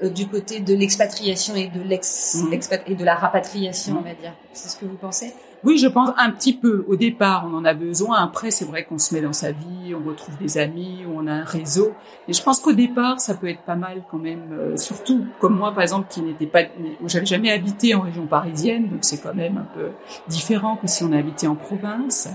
euh, 0.04 0.10
du 0.10 0.28
côté 0.28 0.60
de 0.60 0.76
l'expatriation 0.76 1.56
et 1.56 1.70
de 1.70 1.82
l'ex 1.82 2.36
Mhm. 2.36 2.60
et 2.86 2.94
de 2.94 3.04
la 3.04 3.16
rapatriation, 3.16 3.94
Mhm. 3.94 4.00
on 4.00 4.04
va 4.04 4.14
dire. 4.14 4.34
C'est 4.54 4.70
ce 4.70 4.78
que 4.78 4.86
vous 4.86 4.98
pensez? 4.98 5.34
Oui, 5.64 5.78
je 5.78 5.88
pense 5.88 6.12
un 6.18 6.32
petit 6.32 6.54
peu. 6.54 6.86
Au 6.88 6.96
départ, 6.96 7.48
on 7.52 7.56
en 7.56 7.66
a 7.66 7.74
besoin. 7.74 8.24
Après, 8.24 8.52
c'est 8.52 8.66
vrai 8.66 8.86
qu'on 8.86 9.00
se 9.00 9.14
met 9.14 9.22
dans 9.22 9.34
sa 9.34 9.52
vie, 9.52 9.96
on 9.96 10.08
retrouve 10.08 10.38
des 10.38 10.58
amis, 10.58 11.04
on 11.12 11.26
a 11.28 11.34
un 11.34 11.44
réseau. 11.44 11.94
Et 12.28 12.34
je 12.34 12.44
pense 12.44 12.60
qu'au 12.60 12.74
départ, 12.74 13.20
ça 13.20 13.34
peut 13.34 13.50
être 13.50 13.62
pas 13.62 13.76
mal 13.76 14.04
quand 14.10 14.20
même. 14.20 14.52
euh, 14.54 14.78
surtout 14.78 15.26
comme 15.40 15.58
moi, 15.58 15.72
par 15.72 15.82
exemple, 15.82 16.08
qui 16.10 16.22
n'était 16.22 16.46
pas, 16.46 16.62
j'avais 17.06 17.26
jamais 17.26 17.52
habité 17.52 17.96
en 17.96 18.02
région 18.02 18.28
parisienne, 18.28 18.88
donc 18.90 19.00
c'est 19.02 19.22
quand 19.22 19.34
même 19.34 19.58
un 19.58 19.68
peu 19.76 19.90
différent 20.28 20.76
que 20.76 20.88
si 20.88 21.04
on 21.04 21.12
habitait 21.12 21.48
en 21.48 21.56
province. 21.56 22.30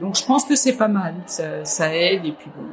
Donc, 0.00 0.16
je 0.16 0.24
pense 0.24 0.44
que 0.44 0.56
c'est 0.56 0.76
pas 0.76 0.88
mal. 0.88 1.14
Ça, 1.26 1.64
ça 1.64 1.94
aide. 1.94 2.24
Et 2.24 2.32
puis 2.32 2.50
bon, 2.56 2.64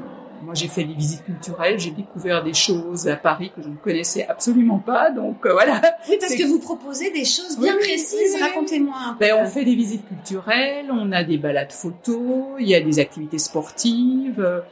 moi, 0.44 0.54
j'ai 0.54 0.68
fait 0.68 0.84
des 0.84 0.94
visites 0.94 1.24
culturelles, 1.24 1.80
j'ai 1.80 1.92
découvert 1.92 2.44
des 2.44 2.54
choses 2.54 3.08
à 3.08 3.16
Paris 3.16 3.52
que 3.56 3.62
je 3.62 3.70
ne 3.70 3.76
connaissais 3.76 4.26
absolument 4.28 4.80
pas. 4.80 5.10
Donc 5.12 5.46
euh, 5.46 5.54
voilà. 5.54 5.82
Oui, 6.10 6.18
parce 6.20 6.36
que 6.36 6.46
vous 6.46 6.60
proposez 6.60 7.12
des 7.12 7.26
choses 7.26 7.58
bien 7.60 7.74
Oui, 7.76 7.80
précises. 7.80 8.36
oui. 8.36 8.42
Racontez-moi 8.42 8.96
un 9.10 9.14
peu. 9.14 9.20
Ben, 9.20 9.36
on 9.42 9.46
fait 9.46 9.66
des 9.66 9.76
visites 9.76 10.08
culturelles, 10.08 10.88
on 10.92 11.12
a 11.12 11.24
des 11.24 11.38
balades 11.38 11.72
photos, 11.72 12.58
il 12.60 12.68
y 12.68 12.76
a 12.76 12.82
des 12.82 13.00
activités 13.00 13.40
sportives, 13.40 14.64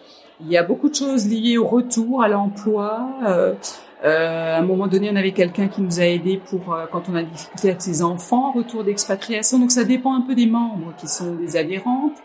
il 0.42 0.52
y 0.52 0.58
a 0.58 0.64
beaucoup 0.64 0.90
de 0.90 0.96
choses 0.96 1.28
liées 1.28 1.58
au 1.58 1.68
retour, 1.68 2.24
à 2.24 2.28
l'emploi. 2.28 3.08
Euh, 3.28 3.54
euh, 4.04 4.56
à 4.56 4.58
un 4.58 4.64
moment 4.64 4.88
donné, 4.88 5.10
on 5.12 5.16
avait 5.16 5.32
quelqu'un 5.32 5.68
qui 5.68 5.82
nous 5.82 6.00
a 6.00 6.06
aidés 6.06 6.42
pour 6.50 6.74
euh, 6.74 6.86
quand 6.92 7.04
on 7.12 7.16
a 7.16 7.22
des 7.22 7.30
difficultés 7.30 7.70
avec 7.70 7.82
ses 7.82 8.02
enfants, 8.02 8.52
retour 8.52 8.84
d'expatriation. 8.84 9.60
Donc 9.60 9.72
ça 9.72 9.84
dépend 9.84 10.16
un 10.16 10.22
peu 10.22 10.34
des 10.34 10.48
membres 10.48 10.94
qui 10.98 11.08
sont 11.08 11.36
des 11.36 11.56
adhérentes 11.56 12.18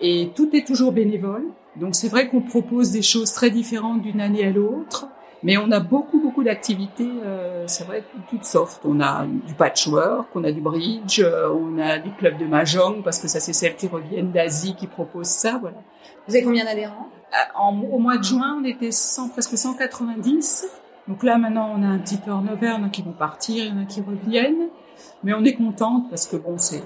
et 0.00 0.30
tout 0.34 0.48
est 0.56 0.66
toujours 0.66 0.92
bénévole. 0.92 1.44
Donc 1.78 1.94
c'est 1.94 2.08
vrai 2.08 2.28
qu'on 2.28 2.40
propose 2.40 2.90
des 2.90 3.02
choses 3.02 3.32
très 3.32 3.50
différentes 3.50 4.02
d'une 4.02 4.20
année 4.20 4.44
à 4.44 4.50
l'autre. 4.50 5.08
Mais 5.44 5.56
on 5.56 5.70
a 5.70 5.78
beaucoup, 5.78 6.20
beaucoup 6.20 6.42
d'activités, 6.42 7.08
euh, 7.24 7.62
c'est 7.68 7.84
vrai, 7.84 8.02
toutes 8.28 8.44
sortes. 8.44 8.80
On 8.84 9.00
a 9.00 9.24
du 9.24 9.54
patchwork, 9.54 10.28
on 10.34 10.42
a 10.42 10.50
du 10.50 10.60
bridge, 10.60 11.20
euh, 11.20 11.48
on 11.52 11.78
a 11.78 11.98
des 11.98 12.10
clubs 12.10 12.36
de 12.36 12.44
mahjong, 12.44 13.04
parce 13.04 13.20
que 13.20 13.28
ça, 13.28 13.38
c'est 13.38 13.52
celles 13.52 13.76
qui 13.76 13.86
reviennent 13.86 14.32
d'Asie 14.32 14.74
qui 14.74 14.88
proposent 14.88 15.28
ça, 15.28 15.58
voilà. 15.60 15.76
Vous 16.26 16.34
avez 16.34 16.44
combien 16.44 16.64
d'adhérents? 16.64 17.08
Euh, 17.32 17.36
En, 17.56 17.78
au 17.80 17.98
mois 17.98 18.18
de 18.18 18.24
juin, 18.24 18.58
on 18.60 18.64
était 18.64 18.90
100, 18.90 19.28
presque 19.28 19.56
190. 19.56 20.66
Donc 21.06 21.22
là, 21.22 21.38
maintenant, 21.38 21.72
on 21.76 21.84
a 21.84 21.86
un 21.86 21.98
petit 21.98 22.18
turnover, 22.18 22.66
il 22.66 22.68
y 22.70 22.72
en 22.72 22.84
a 22.84 22.88
qui 22.88 23.02
vont 23.02 23.12
partir, 23.12 23.64
il 23.64 23.68
y 23.68 23.78
en 23.78 23.82
a 23.82 23.84
qui 23.84 24.00
reviennent. 24.00 24.68
Mais 25.22 25.34
on 25.34 25.44
est 25.44 25.54
contente 25.54 26.10
parce 26.10 26.26
que 26.26 26.36
bon, 26.36 26.58
c'est, 26.58 26.82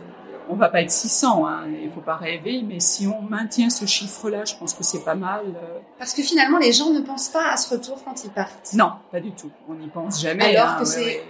on 0.49 0.57
va 0.57 0.69
pas 0.69 0.83
être 0.83 0.91
600, 0.91 1.47
hein, 1.47 1.65
il 1.83 1.91
faut 1.91 2.01
pas 2.01 2.17
rêver, 2.17 2.63
mais 2.67 2.81
si 2.81 3.07
on 3.07 3.23
maintient 3.23 3.71
ce 3.71 3.87
chiffre-là, 3.87 4.45
je 4.45 4.55
pense 4.57 4.75
que 4.75 4.83
c'est 4.85 5.05
pas 5.05 5.15
mal. 5.15 5.43
euh. 5.47 5.79
Parce 5.99 6.15
que 6.15 6.23
finalement, 6.23 6.59
les 6.59 6.73
gens 6.73 6.91
ne 6.91 7.01
pensent 7.01 7.29
pas 7.29 7.53
à 7.53 7.57
ce 7.57 7.75
retour 7.75 8.03
quand 8.05 8.25
ils 8.25 8.31
partent. 8.31 8.73
Non, 8.75 8.93
pas 9.11 9.21
du 9.21 9.33
tout. 9.33 9.51
On 9.69 9.75
n'y 9.75 9.89
pense 9.89 10.21
jamais. 10.21 10.57
Alors 10.57 10.71
hein, 10.71 10.75
que 10.77 10.81
ouais, 10.81 10.87
c'est 10.87 11.01
ouais, 11.01 11.25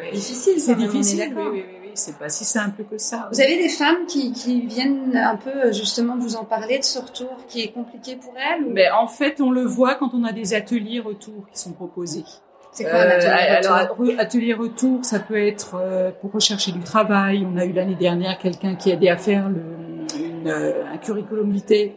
ouais, 0.00 0.04
ouais. 0.06 0.12
Difficile, 0.12 0.60
C'est 0.60 0.72
est 0.72 0.76
difficile, 0.76 1.32
oui, 1.36 1.42
oui, 1.42 1.50
oui, 1.52 1.64
oui, 1.82 1.90
c'est 1.94 2.18
pas 2.18 2.28
si 2.28 2.44
simple 2.44 2.84
que 2.84 2.98
ça. 2.98 3.28
Vous 3.32 3.40
avez 3.40 3.58
des 3.58 3.68
femmes 3.68 4.06
qui, 4.06 4.32
qui 4.32 4.62
viennent 4.62 5.16
un 5.16 5.36
peu 5.36 5.72
justement 5.72 6.16
vous 6.16 6.36
en 6.36 6.44
parler 6.44 6.78
de 6.78 6.84
ce 6.84 6.98
retour 6.98 7.36
qui 7.48 7.62
est 7.62 7.72
compliqué 7.72 8.16
pour 8.16 8.32
elles 8.38 8.64
ou... 8.64 8.70
Mais 8.70 8.90
en 8.90 9.06
fait, 9.08 9.40
on 9.40 9.50
le 9.50 9.64
voit 9.64 9.94
quand 9.96 10.10
on 10.14 10.24
a 10.24 10.32
des 10.32 10.54
ateliers 10.54 11.00
retour 11.00 11.46
qui 11.52 11.58
sont 11.58 11.72
proposés. 11.72 12.24
C'est 12.72 12.84
quoi 12.84 12.94
un 13.00 13.08
atelier 13.08 13.26
Euh, 13.28 13.56
retour 13.58 13.72
alors, 13.74 13.98
re- 13.98 14.18
atelier 14.18 14.54
retour, 14.54 15.04
ça 15.04 15.18
peut 15.20 15.36
être 15.36 15.76
euh, 15.78 16.10
pour 16.20 16.32
rechercher 16.32 16.72
du 16.72 16.80
travail. 16.80 17.46
On 17.50 17.56
a 17.58 17.64
eu 17.66 17.72
l'année 17.72 17.94
dernière 17.96 18.38
quelqu'un 18.38 18.74
qui 18.76 18.90
a 18.90 18.94
aidé 18.94 19.08
à 19.08 19.16
faire 19.18 19.48
le, 19.50 19.60
une, 20.18 20.48
euh, 20.48 20.84
un 20.92 20.96
curriculum 20.96 21.50
vitae. 21.50 21.92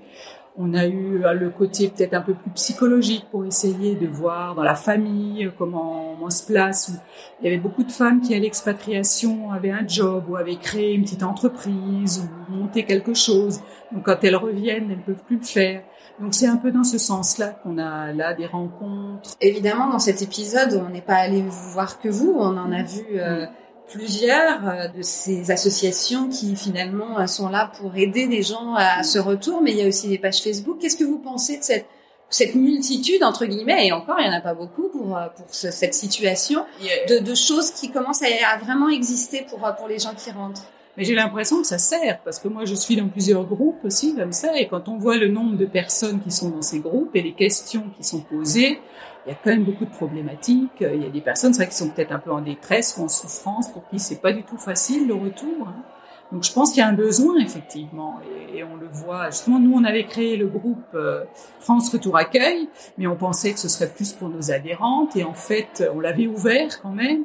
On 0.57 0.73
a 0.73 0.85
eu 0.87 1.21
le 1.33 1.49
côté 1.49 1.89
peut-être 1.89 2.13
un 2.13 2.21
peu 2.21 2.33
plus 2.33 2.49
psychologique 2.51 3.25
pour 3.29 3.43
essayer 3.45 3.95
de 3.95 4.07
voir 4.07 4.55
dans 4.55 4.63
la 4.63 4.75
famille 4.75 5.51
comment 5.57 6.15
on 6.21 6.29
se 6.29 6.45
place. 6.45 6.93
Il 7.41 7.45
y 7.45 7.47
avait 7.49 7.57
beaucoup 7.61 7.83
de 7.83 7.91
femmes 7.91 8.21
qui 8.21 8.33
à 8.33 8.39
l'expatriation 8.39 9.51
avaient 9.51 9.71
un 9.71 9.85
job 9.85 10.23
ou 10.29 10.37
avaient 10.37 10.55
créé 10.55 10.93
une 10.93 11.03
petite 11.03 11.23
entreprise 11.23 12.23
ou 12.49 12.53
monté 12.53 12.83
quelque 12.83 13.13
chose. 13.13 13.59
Donc 13.91 14.03
quand 14.05 14.23
elles 14.23 14.37
reviennent, 14.37 14.89
elles 14.91 14.97
ne 14.99 15.03
peuvent 15.03 15.25
plus 15.25 15.37
le 15.39 15.43
faire. 15.43 15.81
Donc 16.21 16.33
c'est 16.33 16.47
un 16.47 16.55
peu 16.57 16.71
dans 16.71 16.83
ce 16.85 16.97
sens-là 16.97 17.47
qu'on 17.61 17.77
a 17.77 18.13
là 18.13 18.33
des 18.33 18.45
rencontres. 18.45 19.35
Évidemment, 19.41 19.87
dans 19.89 19.99
cet 19.99 20.21
épisode, 20.21 20.81
on 20.87 20.89
n'est 20.89 21.01
pas 21.01 21.15
allé 21.15 21.41
vous 21.41 21.71
voir 21.71 21.99
que 21.99 22.07
vous, 22.09 22.33
on 22.37 22.57
en 22.57 22.71
a 22.71 22.83
vu 22.83 23.03
euh, 23.19 23.45
plusieurs 23.91 24.67
euh, 24.67 24.87
de 24.87 25.01
ces 25.01 25.51
associations 25.51 26.29
qui 26.29 26.55
finalement 26.55 27.19
euh, 27.19 27.27
sont 27.27 27.49
là 27.49 27.71
pour 27.79 27.95
aider 27.95 28.27
les 28.27 28.43
gens 28.43 28.75
à 28.75 29.03
ce 29.03 29.19
retour, 29.19 29.61
mais 29.61 29.71
il 29.71 29.77
y 29.77 29.83
a 29.83 29.87
aussi 29.87 30.07
des 30.07 30.17
pages 30.17 30.41
Facebook. 30.41 30.77
Qu'est-ce 30.79 30.97
que 30.97 31.03
vous 31.03 31.19
pensez 31.19 31.57
de 31.57 31.63
cette, 31.63 31.85
cette 32.29 32.55
multitude, 32.55 33.23
entre 33.23 33.45
guillemets, 33.45 33.87
et 33.87 33.91
encore, 33.91 34.15
il 34.19 34.27
n'y 34.29 34.33
en 34.33 34.37
a 34.37 34.41
pas 34.41 34.53
beaucoup 34.53 34.87
pour, 34.89 35.17
euh, 35.17 35.27
pour 35.35 35.45
ce- 35.53 35.71
cette 35.71 35.93
situation, 35.93 36.65
de, 37.09 37.19
de 37.19 37.35
choses 37.35 37.71
qui 37.71 37.91
commencent 37.91 38.23
à, 38.23 38.27
à 38.53 38.57
vraiment 38.57 38.89
exister 38.89 39.45
pour, 39.49 39.59
pour 39.77 39.87
les 39.87 39.99
gens 39.99 40.13
qui 40.15 40.31
rentrent? 40.31 40.63
Mais 40.97 41.03
j'ai 41.03 41.13
l'impression 41.13 41.61
que 41.61 41.67
ça 41.67 41.77
sert, 41.77 42.19
parce 42.23 42.39
que 42.39 42.47
moi 42.47 42.65
je 42.65 42.75
suis 42.75 42.95
dans 42.95 43.07
plusieurs 43.07 43.45
groupes 43.45 43.83
aussi 43.83 44.15
comme 44.15 44.31
ça, 44.31 44.57
et 44.57 44.67
quand 44.67 44.87
on 44.87 44.97
voit 44.97 45.17
le 45.17 45.27
nombre 45.27 45.57
de 45.57 45.65
personnes 45.65 46.21
qui 46.21 46.31
sont 46.31 46.49
dans 46.49 46.61
ces 46.61 46.79
groupes 46.79 47.15
et 47.15 47.21
les 47.21 47.33
questions 47.33 47.85
qui 47.97 48.03
sont 48.03 48.21
posées, 48.21 48.79
il 49.25 49.29
y 49.29 49.31
a 49.31 49.37
quand 49.43 49.49
même 49.49 49.63
beaucoup 49.63 49.85
de 49.85 49.91
problématiques. 49.91 50.81
Il 50.81 51.01
y 51.01 51.05
a 51.05 51.09
des 51.09 51.21
personnes, 51.21 51.53
c'est 51.53 51.63
vrai, 51.63 51.71
qui 51.71 51.77
sont 51.77 51.89
peut-être 51.89 52.11
un 52.11 52.19
peu 52.19 52.31
en 52.31 52.41
détresse 52.41 52.95
ou 52.97 53.03
en 53.03 53.07
souffrance, 53.09 53.69
pour 53.69 53.87
qui 53.89 53.99
c'est 53.99 54.21
pas 54.21 54.31
du 54.31 54.43
tout 54.43 54.57
facile 54.57 55.07
le 55.07 55.15
retour. 55.15 55.67
hein. 55.67 55.83
Donc 56.31 56.43
je 56.43 56.51
pense 56.51 56.71
qu'il 56.71 56.79
y 56.79 56.83
a 56.83 56.87
un 56.87 56.93
besoin 56.93 57.37
effectivement, 57.37 58.19
et, 58.53 58.63
on 58.63 58.75
le 58.75 58.87
voit. 58.87 59.29
Justement, 59.29 59.59
nous 59.59 59.73
on 59.75 59.83
avait 59.83 60.05
créé 60.05 60.37
le 60.37 60.47
groupe 60.47 60.83
euh, 60.95 61.23
France 61.59 61.91
Retour 61.91 62.17
Accueil, 62.17 62.67
mais 62.97 63.05
on 63.05 63.15
pensait 63.15 63.53
que 63.53 63.59
ce 63.59 63.69
serait 63.69 63.89
plus 63.89 64.13
pour 64.13 64.29
nos 64.29 64.51
adhérentes, 64.51 65.15
et 65.15 65.23
en 65.23 65.33
fait 65.33 65.87
on 65.93 65.99
l'avait 65.99 66.27
ouvert 66.27 66.81
quand 66.81 66.91
même. 66.91 67.23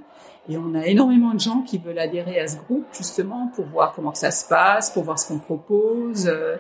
Et 0.51 0.59
on 0.59 0.75
a 0.75 0.85
énormément 0.87 1.33
de 1.33 1.39
gens 1.41 1.63
qui 1.63 1.79
veulent 1.79 1.99
adhérer 1.99 2.41
à 2.41 2.49
ce 2.49 2.57
groupe 2.57 2.85
justement 2.93 3.53
pour 3.55 3.67
voir 3.67 3.93
comment 3.95 4.15
ça 4.15 4.33
se 4.33 4.47
passe, 4.49 4.91
pour 4.91 5.05
voir 5.05 5.17
ce 5.19 5.29
qu'on 5.29 5.39
propose. 5.39 6.27
euh, 6.27 6.57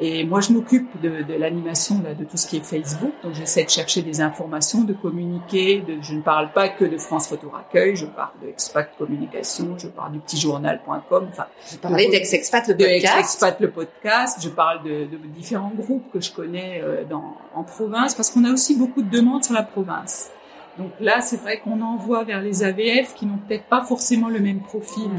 Et 0.00 0.24
moi, 0.24 0.40
je 0.40 0.52
m'occupe 0.52 1.00
de, 1.00 1.22
de 1.22 1.34
l'animation 1.34 1.96
de 2.18 2.24
tout 2.24 2.36
ce 2.36 2.46
qui 2.48 2.56
est 2.56 2.64
Facebook. 2.64 3.12
Donc, 3.22 3.34
j'essaie 3.34 3.64
de 3.64 3.70
chercher 3.70 4.02
des 4.02 4.20
informations, 4.20 4.82
de 4.82 4.92
communiquer. 4.92 5.80
De, 5.80 5.98
je 6.02 6.14
ne 6.14 6.20
parle 6.22 6.52
pas 6.52 6.68
que 6.68 6.84
de 6.84 6.98
France 6.98 7.28
Retour 7.30 7.54
Accueil. 7.56 7.94
Je 7.96 8.06
parle 8.06 8.32
de 8.42 8.48
Expat 8.48 8.90
Communication. 8.98 9.76
Je 9.78 9.88
parle 9.88 10.12
du 10.12 10.18
petitjournal.com. 10.20 11.28
Enfin, 11.30 11.46
Vous 11.70 11.78
parlez 11.78 12.08
d'Ex-Expat, 12.08 12.68
le 12.68 12.74
de 12.74 12.84
podcast. 12.84 13.18
Expat 13.20 13.60
le 13.60 13.70
podcast. 13.70 14.38
Je 14.42 14.48
parle 14.48 14.82
de, 14.84 15.04
de 15.06 15.16
différents 15.28 15.72
groupes 15.76 16.10
que 16.12 16.20
je 16.20 16.32
connais 16.32 16.80
euh, 16.82 17.04
dans, 17.04 17.36
en 17.54 17.62
province 17.64 18.14
parce 18.14 18.30
qu'on 18.30 18.44
a 18.44 18.52
aussi 18.52 18.76
beaucoup 18.76 19.02
de 19.02 19.10
demandes 19.10 19.44
sur 19.44 19.54
la 19.54 19.62
province. 19.62 20.30
Donc 20.78 20.92
là, 21.00 21.20
c'est 21.20 21.38
vrai 21.38 21.58
qu'on 21.58 21.80
envoie 21.80 22.22
vers 22.24 22.40
les 22.40 22.62
AVF 22.62 23.14
qui 23.14 23.26
n'ont 23.26 23.38
peut-être 23.38 23.64
pas 23.64 23.84
forcément 23.84 24.28
le 24.28 24.38
même 24.38 24.60
profil 24.60 25.10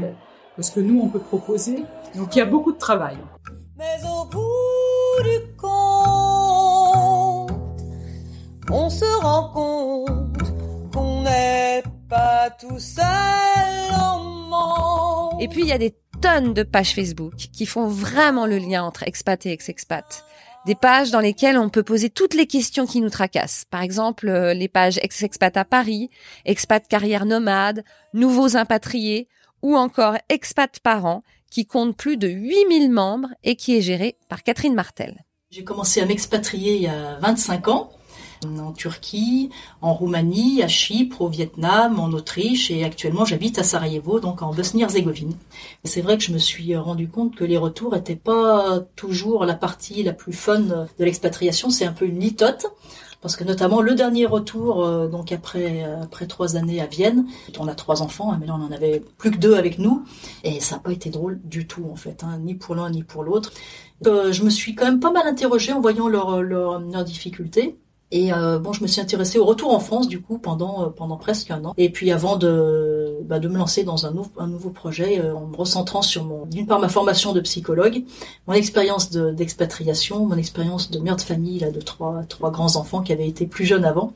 que 0.56 0.62
ce 0.62 0.72
que 0.72 0.80
nous, 0.80 1.00
on 1.00 1.08
peut 1.08 1.20
proposer. 1.20 1.84
Donc 2.16 2.34
il 2.34 2.38
y 2.38 2.42
a 2.42 2.46
beaucoup 2.46 2.72
de 2.72 2.78
travail. 2.78 3.18
Mais 3.76 3.98
au 4.04 4.24
bout 4.24 5.22
du 5.22 5.54
compte, 5.56 7.50
on 8.70 8.88
se 8.88 9.20
rend 9.20 9.50
compte 9.52 10.92
qu'on 10.92 11.22
n'est 11.22 11.82
pas 12.08 12.50
tout 12.58 12.78
seul 12.78 13.04
monde. 14.48 15.40
Et 15.40 15.48
puis, 15.48 15.62
il 15.62 15.68
y 15.68 15.72
a 15.72 15.78
des 15.78 15.94
tonnes 16.20 16.54
de 16.54 16.62
pages 16.62 16.94
Facebook 16.94 17.34
qui 17.34 17.66
font 17.66 17.86
vraiment 17.86 18.46
le 18.46 18.58
lien 18.58 18.82
entre 18.82 19.02
expat 19.04 19.44
et 19.46 19.52
ex-expat. 19.52 20.24
Des 20.66 20.74
pages 20.74 21.10
dans 21.10 21.20
lesquelles 21.20 21.56
on 21.56 21.70
peut 21.70 21.82
poser 21.82 22.10
toutes 22.10 22.34
les 22.34 22.46
questions 22.46 22.86
qui 22.86 23.00
nous 23.00 23.08
tracassent. 23.08 23.64
Par 23.70 23.80
exemple, 23.80 24.28
euh, 24.28 24.52
les 24.52 24.68
pages 24.68 24.98
ex-expat 24.98 25.56
à 25.56 25.64
Paris, 25.64 26.10
expat 26.44 26.86
carrière 26.86 27.24
nomade, 27.24 27.82
nouveaux 28.12 28.58
impatriés 28.58 29.26
ou 29.62 29.76
encore 29.76 30.16
expat 30.28 30.78
parents 30.80 31.22
qui 31.50 31.64
compte 31.64 31.96
plus 31.96 32.18
de 32.18 32.28
8000 32.28 32.90
membres 32.90 33.28
et 33.42 33.56
qui 33.56 33.76
est 33.76 33.80
géré 33.80 34.16
par 34.28 34.42
Catherine 34.42 34.74
Martel. 34.74 35.24
J'ai 35.50 35.64
commencé 35.64 36.00
à 36.00 36.06
m'expatrier 36.06 36.76
il 36.76 36.82
y 36.82 36.88
a 36.88 37.18
25 37.20 37.68
ans 37.68 37.90
en 38.44 38.72
Turquie, 38.72 39.50
en 39.82 39.92
Roumanie, 39.94 40.62
à 40.62 40.68
Chypre, 40.68 41.22
au 41.22 41.28
Vietnam, 41.28 41.98
en 41.98 42.10
Autriche 42.12 42.70
et 42.70 42.84
actuellement 42.84 43.24
j'habite 43.24 43.58
à 43.58 43.62
Sarajevo, 43.62 44.20
donc 44.20 44.42
en 44.42 44.52
Bosnie-Herzégovine. 44.52 45.34
C'est 45.84 46.00
vrai 46.00 46.16
que 46.16 46.24
je 46.24 46.32
me 46.32 46.38
suis 46.38 46.76
rendu 46.76 47.08
compte 47.08 47.34
que 47.34 47.44
les 47.44 47.56
retours 47.56 47.94
n'étaient 47.94 48.16
pas 48.16 48.80
toujours 48.96 49.44
la 49.44 49.54
partie 49.54 50.02
la 50.02 50.12
plus 50.12 50.32
fun 50.32 50.60
de 50.60 51.04
l'expatriation, 51.04 51.70
c'est 51.70 51.84
un 51.84 51.92
peu 51.92 52.06
une 52.06 52.20
litote. 52.20 52.66
Parce 53.20 53.36
que 53.36 53.44
notamment 53.44 53.82
le 53.82 53.94
dernier 53.94 54.24
retour, 54.24 54.82
euh, 54.82 55.06
donc 55.06 55.30
après 55.30 55.82
après 55.82 56.26
trois 56.26 56.56
années 56.56 56.80
à 56.80 56.86
Vienne, 56.86 57.26
on 57.58 57.68
a 57.68 57.74
trois 57.74 58.00
enfants, 58.00 58.32
hein, 58.32 58.38
mais 58.40 58.46
là 58.46 58.56
on 58.58 58.64
en 58.64 58.72
avait 58.72 59.02
plus 59.18 59.30
que 59.30 59.36
deux 59.36 59.56
avec 59.56 59.78
nous, 59.78 60.04
et 60.42 60.58
ça 60.60 60.76
n'a 60.76 60.80
pas 60.80 60.92
été 60.92 61.10
drôle 61.10 61.38
du 61.44 61.66
tout 61.66 61.86
en 61.92 61.96
fait, 61.96 62.24
hein, 62.24 62.38
ni 62.38 62.54
pour 62.54 62.74
l'un 62.74 62.88
ni 62.88 63.02
pour 63.02 63.22
l'autre. 63.22 63.52
Euh, 64.06 64.32
je 64.32 64.42
me 64.42 64.48
suis 64.48 64.74
quand 64.74 64.86
même 64.86 65.00
pas 65.00 65.12
mal 65.12 65.26
interrogée 65.26 65.74
en 65.74 65.82
voyant 65.82 66.08
leurs 66.08 66.40
leur, 66.40 66.80
leurs 66.80 67.04
difficultés. 67.04 67.76
Et 68.12 68.32
euh, 68.32 68.58
bon, 68.58 68.72
je 68.72 68.82
me 68.82 68.88
suis 68.88 69.00
intéressée 69.00 69.38
au 69.38 69.44
retour 69.44 69.72
en 69.72 69.78
France 69.78 70.08
du 70.08 70.20
coup 70.20 70.38
pendant 70.38 70.86
euh, 70.86 70.88
pendant 70.90 71.16
presque 71.16 71.50
un 71.50 71.64
an. 71.64 71.74
Et 71.76 71.90
puis 71.90 72.10
avant 72.10 72.36
de 72.36 72.99
bah, 73.24 73.38
de 73.38 73.48
me 73.48 73.56
lancer 73.56 73.84
dans 73.84 74.06
un, 74.06 74.10
nouveau, 74.10 74.30
un 74.38 74.46
nouveau 74.46 74.70
projet 74.70 75.20
en 75.20 75.46
me 75.46 75.56
recentrant 75.56 76.02
sur 76.02 76.24
mon, 76.24 76.46
d'une 76.46 76.66
part 76.66 76.80
ma 76.80 76.88
formation 76.88 77.32
de 77.32 77.40
psychologue, 77.40 78.02
mon 78.46 78.54
expérience 78.54 79.10
d'expatriation, 79.10 80.26
mon 80.26 80.36
expérience 80.36 80.90
de 80.90 80.98
mère 80.98 81.16
de 81.16 81.22
famille 81.22 81.58
là 81.58 81.70
de 81.70 81.80
trois 81.80 82.22
trois 82.28 82.50
grands 82.50 82.76
enfants 82.76 83.02
qui 83.02 83.12
avaient 83.12 83.28
été 83.28 83.46
plus 83.46 83.64
jeunes 83.64 83.84
avant, 83.84 84.12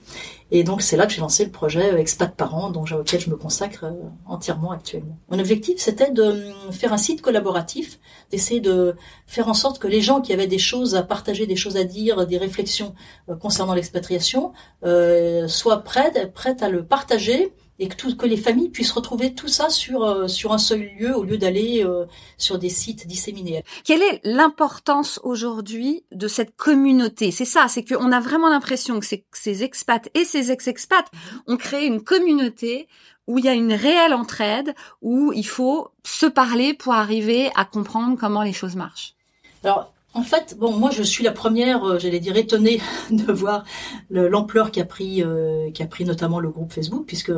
et 0.50 0.62
donc 0.62 0.82
c'est 0.82 0.96
là 0.96 1.06
que 1.06 1.12
j'ai 1.12 1.20
lancé 1.20 1.44
le 1.44 1.50
projet 1.50 1.92
euh, 1.92 1.98
Expat 1.98 2.34
Parents, 2.34 2.70
dont, 2.70 2.84
auquel 2.84 3.20
je 3.20 3.28
me 3.28 3.36
consacre 3.36 3.84
euh, 3.84 3.92
entièrement 4.26 4.70
actuellement. 4.70 5.18
Mon 5.28 5.38
objectif, 5.38 5.78
c'était 5.78 6.10
de 6.10 6.22
hum, 6.22 6.72
faire 6.72 6.92
un 6.92 6.96
site 6.98 7.22
collaboratif, 7.22 7.98
d'essayer 8.30 8.60
de 8.60 8.94
faire 9.26 9.48
en 9.48 9.54
sorte 9.54 9.78
que 9.80 9.88
les 9.88 10.00
gens 10.00 10.20
qui 10.20 10.32
avaient 10.32 10.46
des 10.46 10.58
choses 10.58 10.94
à 10.94 11.02
partager, 11.02 11.46
des 11.46 11.56
choses 11.56 11.76
à 11.76 11.84
dire, 11.84 12.26
des 12.26 12.38
réflexions 12.38 12.94
euh, 13.28 13.36
concernant 13.36 13.74
l'expatriation, 13.74 14.52
euh, 14.84 15.48
soient 15.48 15.82
prêtes, 15.82 16.32
prêtes 16.32 16.62
à 16.62 16.68
le 16.68 16.84
partager 16.84 17.52
et 17.78 17.88
que, 17.88 17.96
tout, 17.96 18.16
que 18.16 18.26
les 18.26 18.36
familles 18.36 18.70
puissent 18.70 18.92
retrouver 18.92 19.34
tout 19.34 19.48
ça 19.48 19.68
sur 19.68 20.04
euh, 20.04 20.28
sur 20.28 20.52
un 20.52 20.58
seul 20.58 20.88
lieu 20.98 21.16
au 21.16 21.24
lieu 21.24 21.38
d'aller 21.38 21.84
euh, 21.84 22.04
sur 22.38 22.58
des 22.58 22.68
sites 22.68 23.06
disséminés. 23.06 23.64
Quelle 23.84 24.02
est 24.02 24.20
l'importance 24.24 25.20
aujourd'hui 25.22 26.04
de 26.12 26.28
cette 26.28 26.56
communauté? 26.56 27.30
C'est 27.30 27.44
ça, 27.44 27.66
c'est 27.68 27.84
qu'on 27.84 28.12
a 28.12 28.20
vraiment 28.20 28.48
l'impression 28.48 29.00
que 29.00 29.06
ces 29.32 29.62
expats 29.64 30.08
et 30.14 30.24
ces 30.24 30.52
ex-expats 30.52 31.10
ont 31.46 31.56
créé 31.56 31.86
une 31.86 32.02
communauté 32.02 32.88
où 33.26 33.38
il 33.38 33.44
y 33.46 33.48
a 33.48 33.54
une 33.54 33.72
réelle 33.72 34.12
entraide, 34.12 34.74
où 35.00 35.32
il 35.32 35.46
faut 35.46 35.88
se 36.04 36.26
parler 36.26 36.74
pour 36.74 36.92
arriver 36.92 37.50
à 37.56 37.64
comprendre 37.64 38.18
comment 38.20 38.42
les 38.42 38.52
choses 38.52 38.76
marchent. 38.76 39.14
Alors, 39.62 39.93
en 40.14 40.22
fait, 40.22 40.56
bon, 40.58 40.76
moi 40.76 40.90
je 40.90 41.02
suis 41.02 41.24
la 41.24 41.32
première, 41.32 41.84
euh, 41.84 41.98
j'allais 41.98 42.20
dire 42.20 42.36
étonnée 42.36 42.80
de 43.10 43.32
voir 43.32 43.64
l'ampleur 44.10 44.70
qu'a 44.70 44.84
pris, 44.84 45.22
euh, 45.22 45.70
qu'a 45.72 45.86
pris 45.86 46.04
notamment 46.04 46.38
le 46.38 46.50
groupe 46.50 46.72
Facebook, 46.72 47.04
puisque 47.06 47.32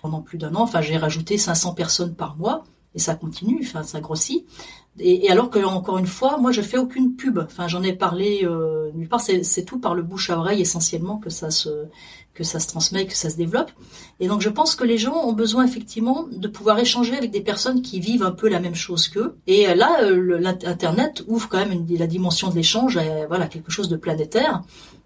pendant 0.00 0.22
plus 0.22 0.38
d'un 0.38 0.54
an, 0.54 0.62
enfin, 0.62 0.80
j'ai 0.80 0.96
rajouté 0.96 1.36
500 1.36 1.74
personnes 1.74 2.14
par 2.14 2.36
mois 2.36 2.64
et 2.94 2.98
ça 2.98 3.14
continue, 3.14 3.60
enfin, 3.62 3.82
ça 3.82 4.00
grossit. 4.00 4.46
Et, 4.98 5.30
alors 5.30 5.50
que 5.50 5.58
encore 5.60 5.98
une 5.98 6.06
fois, 6.06 6.38
moi 6.38 6.52
je 6.52 6.62
fais 6.62 6.78
aucune 6.78 7.14
pub. 7.14 7.38
Enfin, 7.38 7.68
j'en 7.68 7.82
ai 7.82 7.92
parlé 7.92 8.40
euh, 8.44 8.90
nulle 8.94 9.08
part. 9.08 9.20
C'est 9.20 9.64
tout 9.64 9.78
par 9.78 9.94
le 9.94 10.02
bouche 10.02 10.30
à 10.30 10.38
oreille 10.38 10.60
essentiellement 10.60 11.18
que 11.18 11.30
ça 11.30 11.50
se 11.50 11.86
que 12.40 12.46
ça 12.46 12.58
se 12.58 12.68
transmet, 12.68 13.04
que 13.04 13.14
ça 13.14 13.28
se 13.28 13.36
développe. 13.36 13.70
Et 14.18 14.26
donc 14.26 14.40
je 14.40 14.48
pense 14.48 14.74
que 14.74 14.84
les 14.84 14.96
gens 14.96 15.14
ont 15.28 15.34
besoin 15.34 15.62
effectivement 15.66 16.26
de 16.32 16.48
pouvoir 16.48 16.78
échanger 16.78 17.14
avec 17.14 17.30
des 17.30 17.42
personnes 17.42 17.82
qui 17.82 18.00
vivent 18.00 18.22
un 18.22 18.30
peu 18.30 18.48
la 18.48 18.60
même 18.60 18.74
chose 18.74 19.08
qu'eux. 19.08 19.36
Et 19.46 19.68
euh, 19.68 19.74
là, 19.74 19.90
euh, 20.04 20.38
l'internet 20.38 21.22
ouvre 21.28 21.50
quand 21.50 21.58
même 21.58 21.72
une, 21.72 21.98
la 21.98 22.06
dimension 22.06 22.48
de 22.48 22.54
l'échange, 22.54 22.98
voilà 23.28 23.46
quelque 23.46 23.70
chose 23.70 23.90
de 23.90 23.96
planétaire. 23.96 24.62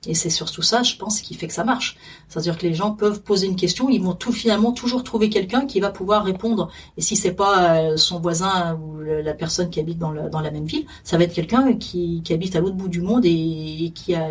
Et 0.06 0.14
c'est 0.14 0.30
surtout 0.30 0.62
ça, 0.62 0.82
je 0.82 0.96
pense, 0.96 1.20
qui 1.20 1.34
fait 1.34 1.46
que 1.46 1.52
ça 1.52 1.64
marche. 1.64 1.96
C'est-à-dire 2.28 2.58
que 2.58 2.66
les 2.66 2.74
gens 2.74 2.92
peuvent 2.92 3.22
poser 3.22 3.46
une 3.46 3.56
question, 3.56 3.88
ils 3.88 4.02
vont 4.02 4.14
tout 4.14 4.32
finalement 4.32 4.72
toujours 4.72 5.04
trouver 5.04 5.28
quelqu'un 5.30 5.66
qui 5.66 5.80
va 5.80 5.90
pouvoir 5.90 6.24
répondre. 6.24 6.70
Et 6.96 7.02
si 7.02 7.16
c'est 7.16 7.32
pas 7.32 7.76
euh, 7.76 7.96
son 7.96 8.20
voisin 8.20 8.74
ou 8.74 9.00
la 9.00 9.34
personne 9.34 9.70
qui 9.70 9.80
habite 9.80 9.98
dans, 9.98 10.12
la 10.12 10.50
même 10.50 10.66
ville, 10.66 10.86
ça 11.02 11.16
va 11.16 11.24
être 11.24 11.34
quelqu'un 11.34 11.74
qui, 11.74 12.22
habite 12.30 12.56
à 12.56 12.60
l'autre 12.60 12.76
bout 12.76 12.88
du 12.88 13.00
monde 13.00 13.24
et, 13.24 13.92
qui, 13.94 14.14
a, 14.14 14.28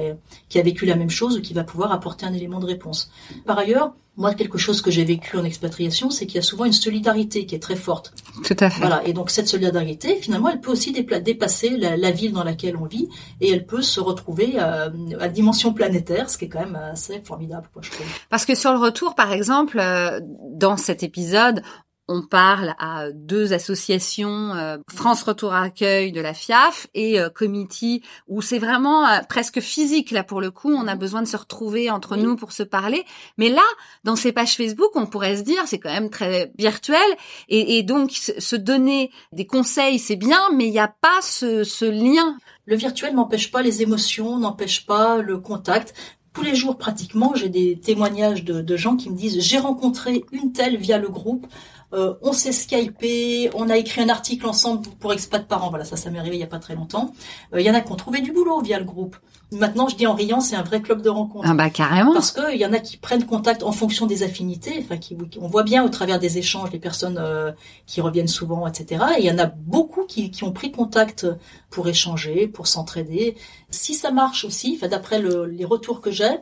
qui 0.49 0.59
a 0.59 0.61
vécu 0.63 0.85
la 0.85 0.95
même 0.95 1.09
chose 1.09 1.41
qui 1.41 1.53
va 1.53 1.63
pouvoir 1.63 1.91
apporter 1.91 2.25
un 2.25 2.33
élément 2.33 2.59
de 2.59 2.65
réponse. 2.65 3.11
Par 3.45 3.57
ailleurs, 3.57 3.93
moi, 4.15 4.35
quelque 4.35 4.59
chose 4.59 4.81
que 4.81 4.91
j'ai 4.91 5.03
vécu 5.03 5.37
en 5.37 5.43
expatriation, 5.43 6.11
c'est 6.11 6.27
qu'il 6.27 6.35
y 6.35 6.39
a 6.39 6.43
souvent 6.43 6.65
une 6.65 6.73
solidarité 6.73 7.47
qui 7.47 7.55
est 7.55 7.59
très 7.59 7.75
forte. 7.75 8.13
Tout 8.43 8.55
à 8.59 8.69
fait. 8.69 8.79
Voilà. 8.79 9.01
Et 9.07 9.13
donc, 9.13 9.31
cette 9.31 9.47
solidarité, 9.47 10.17
finalement, 10.17 10.49
elle 10.49 10.61
peut 10.61 10.71
aussi 10.71 10.91
dépasser 10.91 11.77
la, 11.77 11.97
la 11.97 12.11
ville 12.11 12.31
dans 12.31 12.43
laquelle 12.43 12.77
on 12.77 12.85
vit 12.85 13.09
et 13.41 13.49
elle 13.49 13.65
peut 13.65 13.81
se 13.81 13.99
retrouver 13.99 14.59
à, 14.59 14.91
à, 15.19 15.27
dimension 15.29 15.73
planétaire, 15.73 16.29
ce 16.29 16.37
qui 16.37 16.45
est 16.45 16.49
quand 16.49 16.59
même 16.59 16.75
assez 16.75 17.21
formidable, 17.21 17.67
quoi, 17.73 17.81
je 17.81 17.89
trouve. 17.89 18.05
Parce 18.29 18.45
que 18.45 18.53
sur 18.53 18.71
le 18.71 18.77
retour, 18.77 19.15
par 19.15 19.31
exemple, 19.31 19.79
euh, 19.79 20.19
dans 20.51 20.77
cet 20.77 21.01
épisode, 21.01 21.63
on 22.07 22.21
parle 22.21 22.75
à 22.79 23.11
deux 23.13 23.53
associations, 23.53 24.53
euh, 24.55 24.77
France 24.89 25.23
Retour 25.23 25.53
à 25.53 25.63
Accueil 25.63 26.11
de 26.11 26.19
la 26.19 26.33
FIAF 26.33 26.87
et 26.93 27.19
euh, 27.19 27.29
Committee, 27.29 28.03
où 28.27 28.41
c'est 28.41 28.59
vraiment 28.59 29.07
euh, 29.07 29.19
presque 29.29 29.61
physique 29.61 30.11
là 30.11 30.23
pour 30.23 30.41
le 30.41 30.51
coup. 30.51 30.71
On 30.71 30.87
a 30.87 30.95
besoin 30.95 31.21
de 31.21 31.27
se 31.27 31.37
retrouver 31.37 31.89
entre 31.89 32.17
nous 32.17 32.35
pour 32.35 32.51
se 32.51 32.63
parler. 32.63 33.05
Mais 33.37 33.49
là, 33.49 33.63
dans 34.03 34.17
ces 34.17 34.33
pages 34.33 34.55
Facebook, 34.55 34.91
on 34.95 35.05
pourrait 35.05 35.37
se 35.37 35.43
dire 35.43 35.63
c'est 35.65 35.79
quand 35.79 35.93
même 35.93 36.09
très 36.09 36.51
virtuel 36.57 36.99
et, 37.47 37.77
et 37.77 37.83
donc 37.83 38.11
se 38.11 38.55
donner 38.55 39.11
des 39.31 39.45
conseils 39.45 39.97
c'est 39.97 40.17
bien, 40.17 40.41
mais 40.53 40.65
il 40.67 40.71
n'y 40.71 40.79
a 40.79 40.89
pas 40.89 41.21
ce, 41.21 41.63
ce 41.63 41.85
lien. 41.85 42.37
Le 42.65 42.75
virtuel 42.75 43.15
n'empêche 43.15 43.51
pas 43.51 43.61
les 43.61 43.81
émotions, 43.81 44.37
n'empêche 44.37 44.85
pas 44.85 45.21
le 45.21 45.37
contact 45.37 45.93
tous 46.33 46.41
les 46.41 46.55
jours 46.55 46.77
pratiquement, 46.77 47.33
j'ai 47.35 47.49
des 47.49 47.79
témoignages 47.79 48.43
de, 48.43 48.61
de, 48.61 48.75
gens 48.75 48.95
qui 48.95 49.11
me 49.11 49.15
disent 49.15 49.39
j'ai 49.39 49.59
rencontré 49.59 50.25
une 50.31 50.51
telle 50.51 50.77
via 50.77 50.97
le 50.97 51.07
groupe, 51.07 51.45
euh, 51.93 52.15
on 52.21 52.33
s'est 52.33 52.51
skypé, 52.51 53.51
on 53.53 53.69
a 53.69 53.77
écrit 53.77 54.01
un 54.01 54.09
article 54.09 54.47
ensemble 54.47 54.87
pour 54.99 55.13
expat 55.13 55.47
parents. 55.47 55.69
Voilà, 55.69 55.85
ça, 55.85 55.95
ça 55.95 56.09
m'est 56.09 56.19
arrivé 56.19 56.37
il 56.37 56.39
y 56.39 56.43
a 56.43 56.47
pas 56.47 56.59
très 56.59 56.75
longtemps. 56.75 57.13
Il 57.51 57.59
euh, 57.59 57.61
y 57.61 57.69
en 57.69 57.75
a 57.75 57.81
qui 57.81 57.91
ont 57.91 57.95
trouvé 57.95 58.21
du 58.21 58.31
boulot 58.31 58.61
via 58.61 58.79
le 58.79 58.85
groupe. 58.85 59.15
Maintenant, 59.51 59.87
je 59.87 59.95
dis 59.95 60.07
en 60.07 60.15
riant, 60.15 60.41
c'est 60.41 60.55
un 60.55 60.63
vrai 60.63 60.81
club 60.81 61.03
de 61.03 61.09
rencontres. 61.09 61.47
Ah 61.47 61.53
bah 61.53 61.69
carrément. 61.69 62.13
Parce 62.13 62.31
que 62.31 62.53
il 62.53 62.59
y 62.59 62.65
en 62.65 62.73
a 62.73 62.79
qui 62.79 62.97
prennent 62.97 63.25
contact 63.25 63.61
en 63.61 63.71
fonction 63.71 64.07
des 64.07 64.23
affinités. 64.23 64.79
Enfin, 64.79 64.97
qui, 64.97 65.15
on 65.39 65.47
voit 65.47 65.61
bien 65.61 65.83
au 65.83 65.89
travers 65.89 66.17
des 66.17 66.39
échanges 66.39 66.71
les 66.71 66.79
personnes 66.79 67.19
euh, 67.19 67.51
qui 67.85 68.01
reviennent 68.01 68.27
souvent, 68.27 68.65
etc. 68.65 69.03
Et 69.17 69.21
il 69.21 69.25
y 69.25 69.31
en 69.31 69.37
a 69.37 69.45
beaucoup 69.45 70.05
qui, 70.05 70.31
qui 70.31 70.43
ont 70.43 70.51
pris 70.51 70.71
contact 70.71 71.27
pour 71.69 71.87
échanger, 71.87 72.47
pour 72.47 72.65
s'entraider. 72.65 73.35
Si 73.69 73.93
ça 73.93 74.09
marche 74.09 74.45
aussi, 74.45 74.73
enfin, 74.77 74.87
d'après 74.87 75.19
le, 75.19 75.45
les 75.45 75.65
retours 75.65 76.01
que 76.01 76.09
j'ai, 76.09 76.39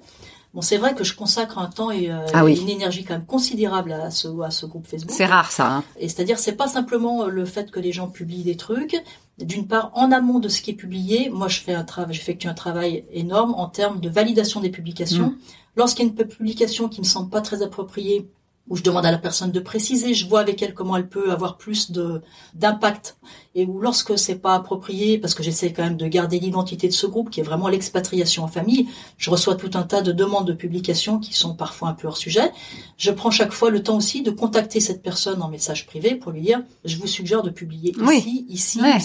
Bon, 0.54 0.62
c'est 0.62 0.78
vrai 0.78 0.94
que 0.94 1.06
je 1.06 1.16
consacre 1.16 1.60
un 1.60 1.68
temps 1.68 1.92
et, 1.92 2.12
euh, 2.12 2.26
ah 2.34 2.44
oui. 2.44 2.60
une 2.60 2.68
énergie 2.68 3.06
quand 3.06 3.14
même 3.14 3.26
considérable 3.26 3.94
à 3.94 4.12
ce, 4.12 4.28
à 4.42 4.52
ce 4.52 4.66
groupe 4.66 4.86
Facebook. 4.86 5.16
C'est 5.16 5.26
rare 5.26 5.52
ça. 5.52 5.76
Hein. 5.76 5.84
Et 5.98 6.10
c'est-à-dire, 6.10 6.40
c'est 6.40 6.58
pas 6.58 6.68
simplement 6.68 7.26
le 7.26 7.46
fait 7.46 7.72
que 7.72 7.80
les 7.80 7.94
gens 7.94 8.08
publient 8.08 8.44
des 8.44 8.58
trucs. 8.58 9.02
D'une 9.40 9.66
part, 9.66 9.92
en 9.94 10.12
amont 10.12 10.40
de 10.40 10.50
ce 10.50 10.62
qui 10.62 10.72
est 10.72 10.76
publié, 10.76 11.30
moi, 11.30 11.48
je 11.48 11.62
fais 11.62 11.74
un 11.74 11.86
travail, 11.86 12.14
j'effectue 12.14 12.48
un 12.48 12.54
travail 12.54 13.06
énorme 13.14 13.54
en 13.56 13.68
termes 13.68 14.02
de 14.02 14.10
validation 14.10 14.60
des 14.60 14.70
publications. 14.70 15.28
Mmh. 15.28 15.38
Lorsqu'il 15.78 16.06
y 16.06 16.10
a 16.10 16.12
une 16.12 16.28
publication 16.28 16.90
qui 16.90 17.00
me 17.00 17.06
semble 17.06 17.30
pas 17.30 17.40
très 17.40 17.62
appropriée, 17.62 18.28
où 18.68 18.76
je 18.76 18.84
demande 18.84 19.06
à 19.06 19.12
la 19.12 19.18
personne 19.18 19.52
de 19.52 19.60
préciser, 19.60 20.14
je 20.14 20.28
vois 20.28 20.40
avec 20.40 20.62
elle 20.62 20.74
comment 20.74 20.96
elle 20.96 21.08
peut 21.08 21.32
avoir 21.32 21.58
plus 21.58 21.92
de 21.92 22.22
d'impact 22.54 23.18
et 23.54 23.66
où 23.66 23.82
lorsque 23.82 24.18
c'est 24.18 24.36
pas 24.36 24.56
approprié 24.56 25.18
parce 25.18 25.34
que 25.34 25.44
j'essaie 25.44 25.74
quand 25.74 25.84
même 25.84 25.98
de 25.98 26.08
garder 26.08 26.40
l'identité 26.40 26.88
de 26.88 26.94
ce 26.94 27.06
groupe 27.06 27.30
qui 27.30 27.40
est 27.40 27.44
vraiment 27.44 27.68
l'expatriation 27.68 28.44
en 28.44 28.48
famille, 28.48 28.88
je 29.18 29.30
reçois 29.30 29.56
tout 29.56 29.72
un 29.74 29.84
tas 29.84 30.02
de 30.02 30.12
demandes 30.12 30.48
de 30.48 30.54
publication 30.54 31.20
qui 31.20 31.34
sont 31.34 31.56
parfois 31.56 31.90
un 31.90 31.94
peu 31.94 32.08
hors 32.08 32.18
sujet. 32.18 32.52
Je 32.98 33.12
prends 33.12 33.32
chaque 33.32 33.52
fois 33.52 33.72
le 33.72 33.84
temps 33.84 33.98
aussi 33.98 34.22
de 34.22 34.32
contacter 34.32 34.80
cette 34.80 35.02
personne 35.02 35.42
en 35.42 35.50
message 35.50 35.86
privé 35.86 36.16
pour 36.16 36.32
lui 36.32 36.42
dire 36.42 36.62
je 36.86 36.98
vous 36.98 37.08
suggère 37.08 37.44
de 37.44 37.50
publier 37.50 37.94
oui. 38.00 38.18
ici, 38.18 38.46
ici, 38.50 38.82
ouais. 38.82 38.98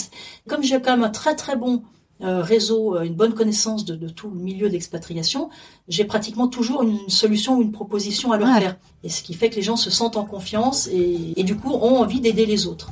Comme 0.48 0.62
j'ai 0.62 0.80
quand 0.80 0.92
même 0.92 1.04
un 1.04 1.10
très 1.10 1.34
très 1.34 1.56
bon 1.56 1.82
réseau, 2.20 2.98
une 3.02 3.14
bonne 3.14 3.34
connaissance 3.34 3.84
de, 3.84 3.94
de 3.94 4.08
tout 4.08 4.30
le 4.30 4.40
milieu 4.40 4.68
d'expatriation, 4.68 5.50
j'ai 5.88 6.04
pratiquement 6.04 6.48
toujours 6.48 6.82
une, 6.82 7.08
solution 7.08 7.58
ou 7.58 7.62
une 7.62 7.72
proposition 7.72 8.32
à 8.32 8.38
leur 8.38 8.48
faire. 8.56 8.76
Et 9.04 9.08
ce 9.08 9.22
qui 9.22 9.34
fait 9.34 9.50
que 9.50 9.56
les 9.56 9.62
gens 9.62 9.76
se 9.76 9.90
sentent 9.90 10.16
en 10.16 10.24
confiance 10.24 10.88
et, 10.88 11.34
et 11.36 11.44
du 11.44 11.56
coup 11.56 11.70
ont 11.70 11.98
envie 11.98 12.20
d'aider 12.20 12.46
les 12.46 12.66
autres. 12.66 12.90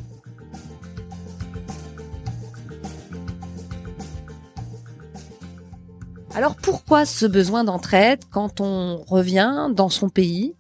Alors 6.35 6.57
pourquoi 6.57 7.07
ce 7.07 7.27
besoin 7.27 7.63
d'entraide 7.63 8.25
quand 8.33 8.61
on 8.61 9.05
revient 9.05 9.69
dans 9.73 9.89
son 9.89 10.09
pays, 10.09 10.57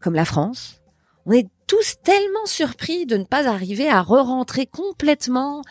comme 0.00 0.14
la 0.14 0.24
France? 0.24 0.80
On 1.24 1.32
est 1.32 1.48
tous 1.68 1.96
tellement 2.02 2.46
surpris 2.46 3.06
de 3.06 3.16
ne 3.16 3.24
pas 3.24 3.48
arriver 3.48 3.88
à 3.88 4.02
re-rentrer 4.02 4.66
complètement 4.66 5.62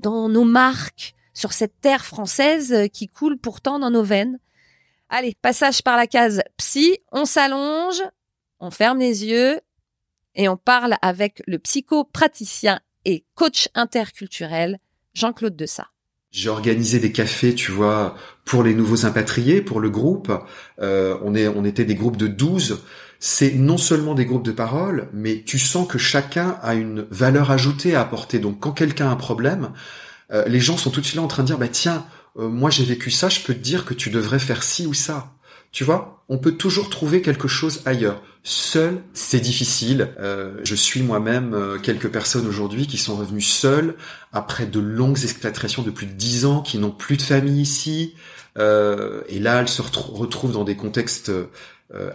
dans 0.00 0.28
nos 0.28 0.44
marques, 0.44 1.14
sur 1.38 1.52
cette 1.52 1.80
terre 1.80 2.04
française 2.04 2.88
qui 2.92 3.06
coule 3.06 3.38
pourtant 3.38 3.78
dans 3.78 3.90
nos 3.90 4.02
veines. 4.02 4.40
Allez, 5.08 5.36
passage 5.40 5.82
par 5.82 5.96
la 5.96 6.08
case 6.08 6.42
psy, 6.56 6.98
on 7.12 7.26
s'allonge, 7.26 8.02
on 8.58 8.72
ferme 8.72 8.98
les 8.98 9.24
yeux 9.24 9.60
et 10.34 10.48
on 10.48 10.56
parle 10.56 10.96
avec 11.00 11.42
le 11.46 11.60
psychopraticien 11.60 12.80
et 13.04 13.24
coach 13.36 13.68
interculturel 13.76 14.80
Jean-Claude 15.14 15.54
Dessat. 15.54 15.86
J'ai 16.32 16.50
organisé 16.50 16.98
des 16.98 17.12
cafés, 17.12 17.54
tu 17.54 17.70
vois, 17.70 18.16
pour 18.44 18.64
les 18.64 18.74
nouveaux 18.74 19.06
impatriés, 19.06 19.62
pour 19.62 19.78
le 19.78 19.90
groupe. 19.90 20.32
Euh, 20.80 21.16
on, 21.22 21.36
est, 21.36 21.46
on 21.46 21.64
était 21.64 21.84
des 21.84 21.94
groupes 21.94 22.18
de 22.18 22.26
12. 22.26 22.82
C'est 23.20 23.54
non 23.54 23.78
seulement 23.78 24.14
des 24.14 24.26
groupes 24.26 24.44
de 24.44 24.52
parole, 24.52 25.08
mais 25.12 25.42
tu 25.46 25.58
sens 25.58 25.86
que 25.86 25.98
chacun 25.98 26.58
a 26.62 26.74
une 26.74 27.06
valeur 27.10 27.52
ajoutée 27.52 27.94
à 27.94 28.00
apporter. 28.00 28.40
Donc 28.40 28.58
quand 28.58 28.72
quelqu'un 28.72 29.08
a 29.08 29.12
un 29.12 29.16
problème, 29.16 29.72
euh, 30.32 30.44
les 30.46 30.60
gens 30.60 30.76
sont 30.76 30.90
tout 30.90 31.00
de 31.00 31.06
suite 31.06 31.16
là 31.16 31.22
en 31.22 31.28
train 31.28 31.42
de 31.42 31.48
dire 31.48 31.58
bah 31.58 31.68
tiens 31.68 32.06
euh, 32.38 32.48
moi 32.48 32.70
j'ai 32.70 32.84
vécu 32.84 33.10
ça 33.10 33.28
je 33.28 33.40
peux 33.40 33.54
te 33.54 33.60
dire 33.60 33.84
que 33.84 33.94
tu 33.94 34.10
devrais 34.10 34.38
faire 34.38 34.62
ci 34.62 34.86
ou 34.86 34.94
ça. 34.94 35.32
Tu 35.72 35.84
vois 35.84 36.24
on 36.30 36.38
peut 36.38 36.52
toujours 36.52 36.90
trouver 36.90 37.22
quelque 37.22 37.48
chose 37.48 37.80
ailleurs. 37.86 38.22
Seul 38.42 39.02
c'est 39.14 39.40
difficile. 39.40 40.10
Euh, 40.18 40.58
je 40.62 40.74
suis 40.74 41.02
moi-même 41.02 41.54
euh, 41.54 41.78
quelques 41.78 42.10
personnes 42.10 42.46
aujourd'hui 42.46 42.86
qui 42.86 42.98
sont 42.98 43.16
revenues 43.16 43.40
seules 43.40 43.96
après 44.32 44.66
de 44.66 44.80
longues 44.80 45.22
expatriations 45.22 45.82
de 45.82 45.90
plus 45.90 46.06
de 46.06 46.12
dix 46.12 46.44
ans 46.44 46.60
qui 46.60 46.78
n'ont 46.78 46.90
plus 46.90 47.16
de 47.16 47.22
famille 47.22 47.60
ici. 47.60 48.14
Et 48.56 49.38
là 49.38 49.60
elles 49.60 49.68
se 49.68 49.82
retrouvent 49.82 50.52
dans 50.52 50.64
des 50.64 50.74
contextes 50.76 51.28
euh, 51.28 51.46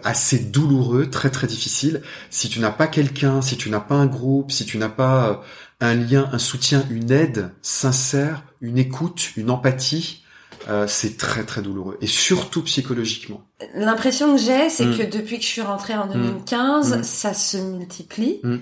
assez 0.04 0.38
douloureux, 0.40 1.10
très 1.10 1.30
très 1.32 1.48
difficile. 1.48 2.02
Si 2.30 2.48
tu 2.50 2.60
n'as 2.60 2.70
pas 2.72 2.88
quelqu'un, 2.88 3.42
si 3.42 3.58
tu 3.58 3.70
n'as 3.70 3.80
pas 3.80 3.96
un 3.96 4.06
groupe, 4.06 4.52
si 4.52 4.66
tu 4.66 4.78
n'as 4.78 4.90
pas 4.90 5.30
euh, 5.30 5.36
un 5.82 5.96
lien, 5.96 6.30
un 6.32 6.38
soutien, 6.40 6.86
une 6.92 7.12
aide 7.12 7.52
sincère, 7.62 8.44
une 8.62 8.78
écoute, 8.78 9.32
une 9.36 9.50
empathie, 9.50 10.24
euh, 10.70 10.86
c'est 10.88 11.18
très 11.18 11.44
très 11.44 11.62
douloureux 11.62 11.98
et 12.02 12.08
surtout 12.08 12.62
psychologiquement. 12.62 13.42
L'impression 13.76 14.36
que 14.36 14.42
j'ai, 14.42 14.70
c'est 14.70 14.86
Mm. 14.86 14.98
que 14.98 15.04
depuis 15.18 15.38
que 15.38 15.44
je 15.44 15.50
suis 15.50 15.62
rentrée 15.62 15.96
en 15.96 16.08
2015, 16.08 17.00
Mm. 17.00 17.04
ça 17.04 17.34
se 17.34 17.58
multiplie. 17.58 18.40
Mm. 18.44 18.58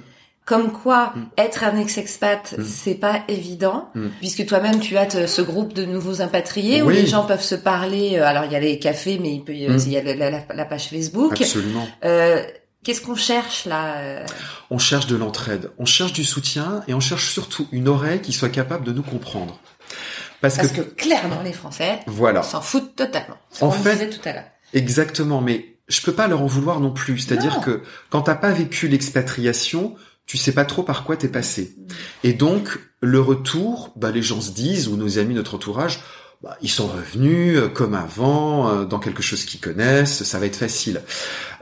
Comme 0.52 0.74
quoi, 0.74 1.14
Mm. 1.16 1.22
être 1.38 1.64
un 1.64 1.78
ex-expat, 1.80 2.56
Mm. 2.58 2.64
c'est 2.66 2.96
pas 2.96 3.24
évident, 3.30 3.90
Mm. 3.96 4.08
puisque 4.20 4.46
toi-même 4.46 4.80
tu 4.82 4.98
as 4.98 5.06
te- 5.06 5.26
ce 5.28 5.42
groupe 5.42 5.72
de 5.74 5.86
nouveaux 5.86 6.22
impatriés 6.22 6.82
où 6.82 6.90
les 6.90 7.08
gens 7.08 7.24
peuvent 7.24 7.42
se 7.42 7.56
parler. 7.56 8.18
euh, 8.18 8.26
Alors 8.26 8.44
il 8.44 8.52
y 8.52 8.56
a 8.58 8.60
les 8.60 8.78
cafés, 8.80 9.18
mais 9.22 9.32
il 9.34 9.44
peut 9.46 9.54
y 9.54 9.64
il 9.64 9.90
y 9.90 9.98
a 9.98 10.04
la, 10.04 10.30
la- 10.30 10.44
la 10.54 10.66
page 10.66 10.90
Facebook. 10.90 11.40
Absolument. 11.40 11.88
Euh, 12.04 12.44
Qu'est-ce 12.84 13.02
qu'on 13.02 13.16
cherche 13.16 13.66
là 13.66 13.98
euh 13.98 14.26
On 14.72 14.80
cherche 14.80 15.06
de 15.06 15.16
l'entraide, 15.16 15.70
on 15.78 15.86
cherche 15.86 16.14
du 16.14 16.24
soutien 16.26 16.84
et 16.88 16.94
on 16.96 17.00
cherche 17.00 17.32
surtout 17.32 17.68
une 17.72 17.88
oreille 17.88 18.22
qui 18.22 18.34
soit 18.34 18.50
capable 18.50 18.84
de 18.86 18.92
nous 18.92 19.04
comprendre. 19.04 19.60
Parce, 20.42 20.56
Parce 20.58 20.70
que, 20.70 20.82
que 20.82 20.90
clairement, 20.96 21.42
les 21.44 21.54
Français 21.54 22.00
voilà, 22.08 22.42
s'en 22.44 22.60
foutent 22.60 22.96
totalement. 22.96 23.38
En 23.62 23.68
qu'on 23.70 23.72
fait- 23.72 24.10
tout 24.10 24.28
à 24.28 24.34
l'heure. 24.34 24.44
exactement. 24.74 25.42
Mais 25.42 25.76
je 25.90 26.02
peux 26.02 26.14
pas 26.14 26.28
leur 26.28 26.42
en 26.42 26.48
vouloir 26.48 26.80
non 26.80 26.90
plus. 26.92 27.20
C'est-à-dire 27.20 27.62
que 27.62 27.84
quand 28.10 28.24
t'as 28.24 28.34
pas 28.36 28.50
vécu 28.52 28.88
l'expatriation, 28.88 29.94
tu 30.26 30.38
sais 30.38 30.54
pas 30.54 30.66
trop 30.66 30.84
par 30.84 31.04
quoi 31.04 31.18
t'es 31.18 31.28
passé. 31.28 31.76
Et 32.24 32.34
donc 32.34 32.80
le 33.02 33.20
retour, 33.20 33.94
bah 33.96 34.12
les 34.12 34.22
gens 34.22 34.42
se 34.42 34.52
disent 34.52 34.88
ou 34.88 34.96
nos 34.96 35.18
amis, 35.20 35.34
notre 35.34 35.56
entourage, 35.56 36.02
bah, 36.44 36.58
ils 36.62 36.70
sont 36.70 36.88
revenus 36.88 37.58
euh, 37.58 37.68
comme 37.68 37.94
avant, 37.94 38.70
euh, 38.70 38.86
dans 38.86 39.00
quelque 39.00 39.22
chose 39.22 39.46
qu'ils 39.46 39.60
connaissent, 39.60 40.24
ça 40.24 40.40
va 40.40 40.46
être 40.48 40.56
facile. 40.56 41.02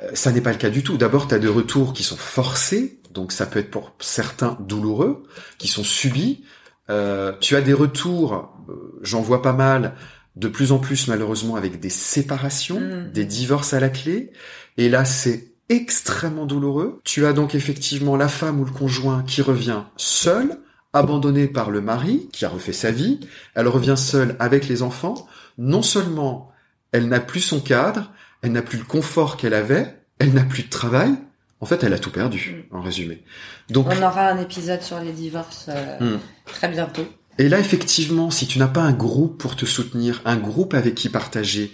Euh, 0.03 0.11
ça 0.13 0.31
n'est 0.31 0.41
pas 0.41 0.51
le 0.51 0.57
cas 0.57 0.69
du 0.69 0.83
tout. 0.83 0.97
D'abord, 0.97 1.27
tu 1.27 1.35
as 1.35 1.39
des 1.39 1.47
retours 1.47 1.91
qui 1.93 2.03
sont 2.03 2.15
forcés, 2.15 3.01
donc 3.11 3.31
ça 3.33 3.45
peut 3.45 3.59
être 3.59 3.71
pour 3.71 3.93
certains 3.99 4.57
douloureux, 4.61 5.23
qui 5.57 5.67
sont 5.67 5.83
subis. 5.83 6.43
Euh, 6.89 7.33
tu 7.41 7.55
as 7.57 7.61
des 7.61 7.73
retours, 7.73 8.53
j'en 9.01 9.21
vois 9.21 9.41
pas 9.41 9.53
mal, 9.53 9.95
de 10.35 10.47
plus 10.47 10.71
en 10.71 10.79
plus 10.79 11.07
malheureusement 11.07 11.55
avec 11.55 11.79
des 11.79 11.89
séparations, 11.89 12.79
Mm. 12.79 13.11
des 13.11 13.25
divorces 13.25 13.73
à 13.73 13.79
la 13.81 13.89
clé. 13.89 14.31
Et 14.77 14.87
là, 14.87 15.03
c'est 15.03 15.51
extrêmement 15.69 16.45
douloureux. 16.45 16.99
Tu 17.03 17.25
as 17.25 17.33
donc 17.33 17.55
effectivement 17.55 18.15
la 18.17 18.27
femme 18.27 18.59
ou 18.59 18.65
le 18.65 18.71
conjoint 18.71 19.23
qui 19.23 19.41
revient 19.41 19.83
seul, 19.97 20.59
abandonné 20.93 21.47
par 21.47 21.69
le 21.69 21.81
mari, 21.81 22.27
qui 22.31 22.45
a 22.45 22.49
refait 22.49 22.73
sa 22.73 22.91
vie. 22.91 23.19
Elle 23.55 23.67
revient 23.67 23.95
seule 23.97 24.35
avec 24.39 24.67
les 24.67 24.81
enfants. 24.81 25.27
Non 25.57 25.81
seulement 25.81 26.51
elle 26.91 27.07
n'a 27.07 27.19
plus 27.19 27.41
son 27.41 27.59
cadre, 27.59 28.11
elle 28.41 28.51
n'a 28.51 28.63
plus 28.63 28.79
le 28.79 28.83
confort 28.83 29.37
qu'elle 29.37 29.53
avait, 29.53 29.95
elle 30.17 30.33
n'a 30.33 30.43
plus 30.43 30.63
de 30.63 30.69
travail. 30.69 31.13
En 31.61 31.65
fait, 31.65 31.83
elle 31.83 31.93
a 31.93 31.99
tout 31.99 32.09
perdu, 32.09 32.65
en 32.71 32.81
résumé. 32.81 33.21
Donc, 33.69 33.87
On 33.89 33.97
aura 34.01 34.29
un 34.29 34.39
épisode 34.39 34.81
sur 34.81 34.99
les 35.01 35.11
divorces 35.11 35.65
euh, 35.67 36.15
Hmm. 36.15 36.19
très 36.45 36.69
bientôt. 36.69 37.05
et 37.37 37.49
là, 37.49 37.59
effectivement, 37.59 38.31
si 38.31 38.47
tu 38.47 38.59
n'as 38.59 38.67
pas 38.69 38.81
un 38.81 38.93
groupe 38.93 39.37
pour 39.37 39.55
te 39.57 39.65
soutenir, 39.65 40.21
un 40.25 40.37
groupe 40.37 40.73
avec 40.73 40.95
qui 40.95 41.09
partager, 41.09 41.71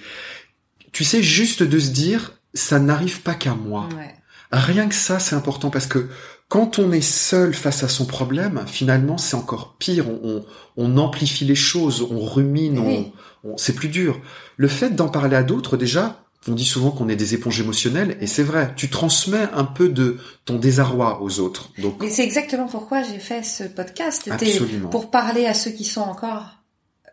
tu 0.92 1.04
sais, 1.04 1.22
juste 1.22 1.62
de 1.64 1.78
se 1.80 1.92
dire, 1.92 2.34
ça 2.56 2.80
n'arrive 2.80 3.22
pas 3.22 3.34
qu'à 3.36 3.54
moi. 3.56 3.88
Ouais. 3.98 4.16
Rien 4.52 4.88
que 4.88 4.96
ça, 4.96 5.20
c'est 5.20 5.36
important 5.36 5.70
parce 5.70 5.88
que 5.88 6.08
quand 6.48 6.80
on 6.80 6.92
est 6.92 7.02
seul 7.02 7.54
face 7.54 7.84
à 7.84 7.90
son 7.90 8.06
problème, 8.06 8.64
finalement, 8.68 9.18
c'est 9.18 9.36
encore 9.36 9.76
pire. 9.78 10.08
On, 10.10 10.20
on, 10.24 10.46
on 10.78 10.98
amplifie 10.98 11.46
les 11.46 11.56
choses, 11.56 12.02
on 12.10 12.24
rumine, 12.26 12.80
Oui. 12.80 13.12
on, 13.44 13.52
on- 13.52 13.58
c'est 13.58 13.74
plus 13.74 13.90
dur. 13.90 14.20
Le 14.58 14.68
fait 14.68 14.92
d'en 14.96 15.10
parler 15.10 15.36
à 15.36 15.44
d'autres, 15.44 15.76
déjà, 15.78 16.22
on 16.48 16.54
dit 16.54 16.64
souvent 16.66 16.92
qu'on 16.92 17.10
est 17.10 17.16
des 17.16 17.34
éponges 17.34 17.60
émotionnelles, 17.60 18.18
et 18.22 18.28
c'est 18.28 18.44
vrai. 18.44 18.72
Tu 18.76 18.90
transmets 18.90 19.48
un 19.54 19.64
peu 19.66 19.90
de 19.90 20.18
ton 20.46 20.56
désarroi 20.58 21.22
aux 21.24 21.40
autres. 21.40 21.72
Donc, 21.82 21.98
Mais 22.02 22.10
c'est 22.10 22.24
exactement 22.24 22.68
pourquoi 22.68 23.02
j'ai 23.02 23.18
fait 23.20 23.44
ce 23.44 23.64
podcast. 23.64 24.30
Absolument. 24.32 24.90
pour 24.90 25.10
parler 25.10 25.48
à 25.48 25.56
ceux 25.56 25.72
qui 25.72 25.84
sont 25.86 26.02
encore 26.02 26.60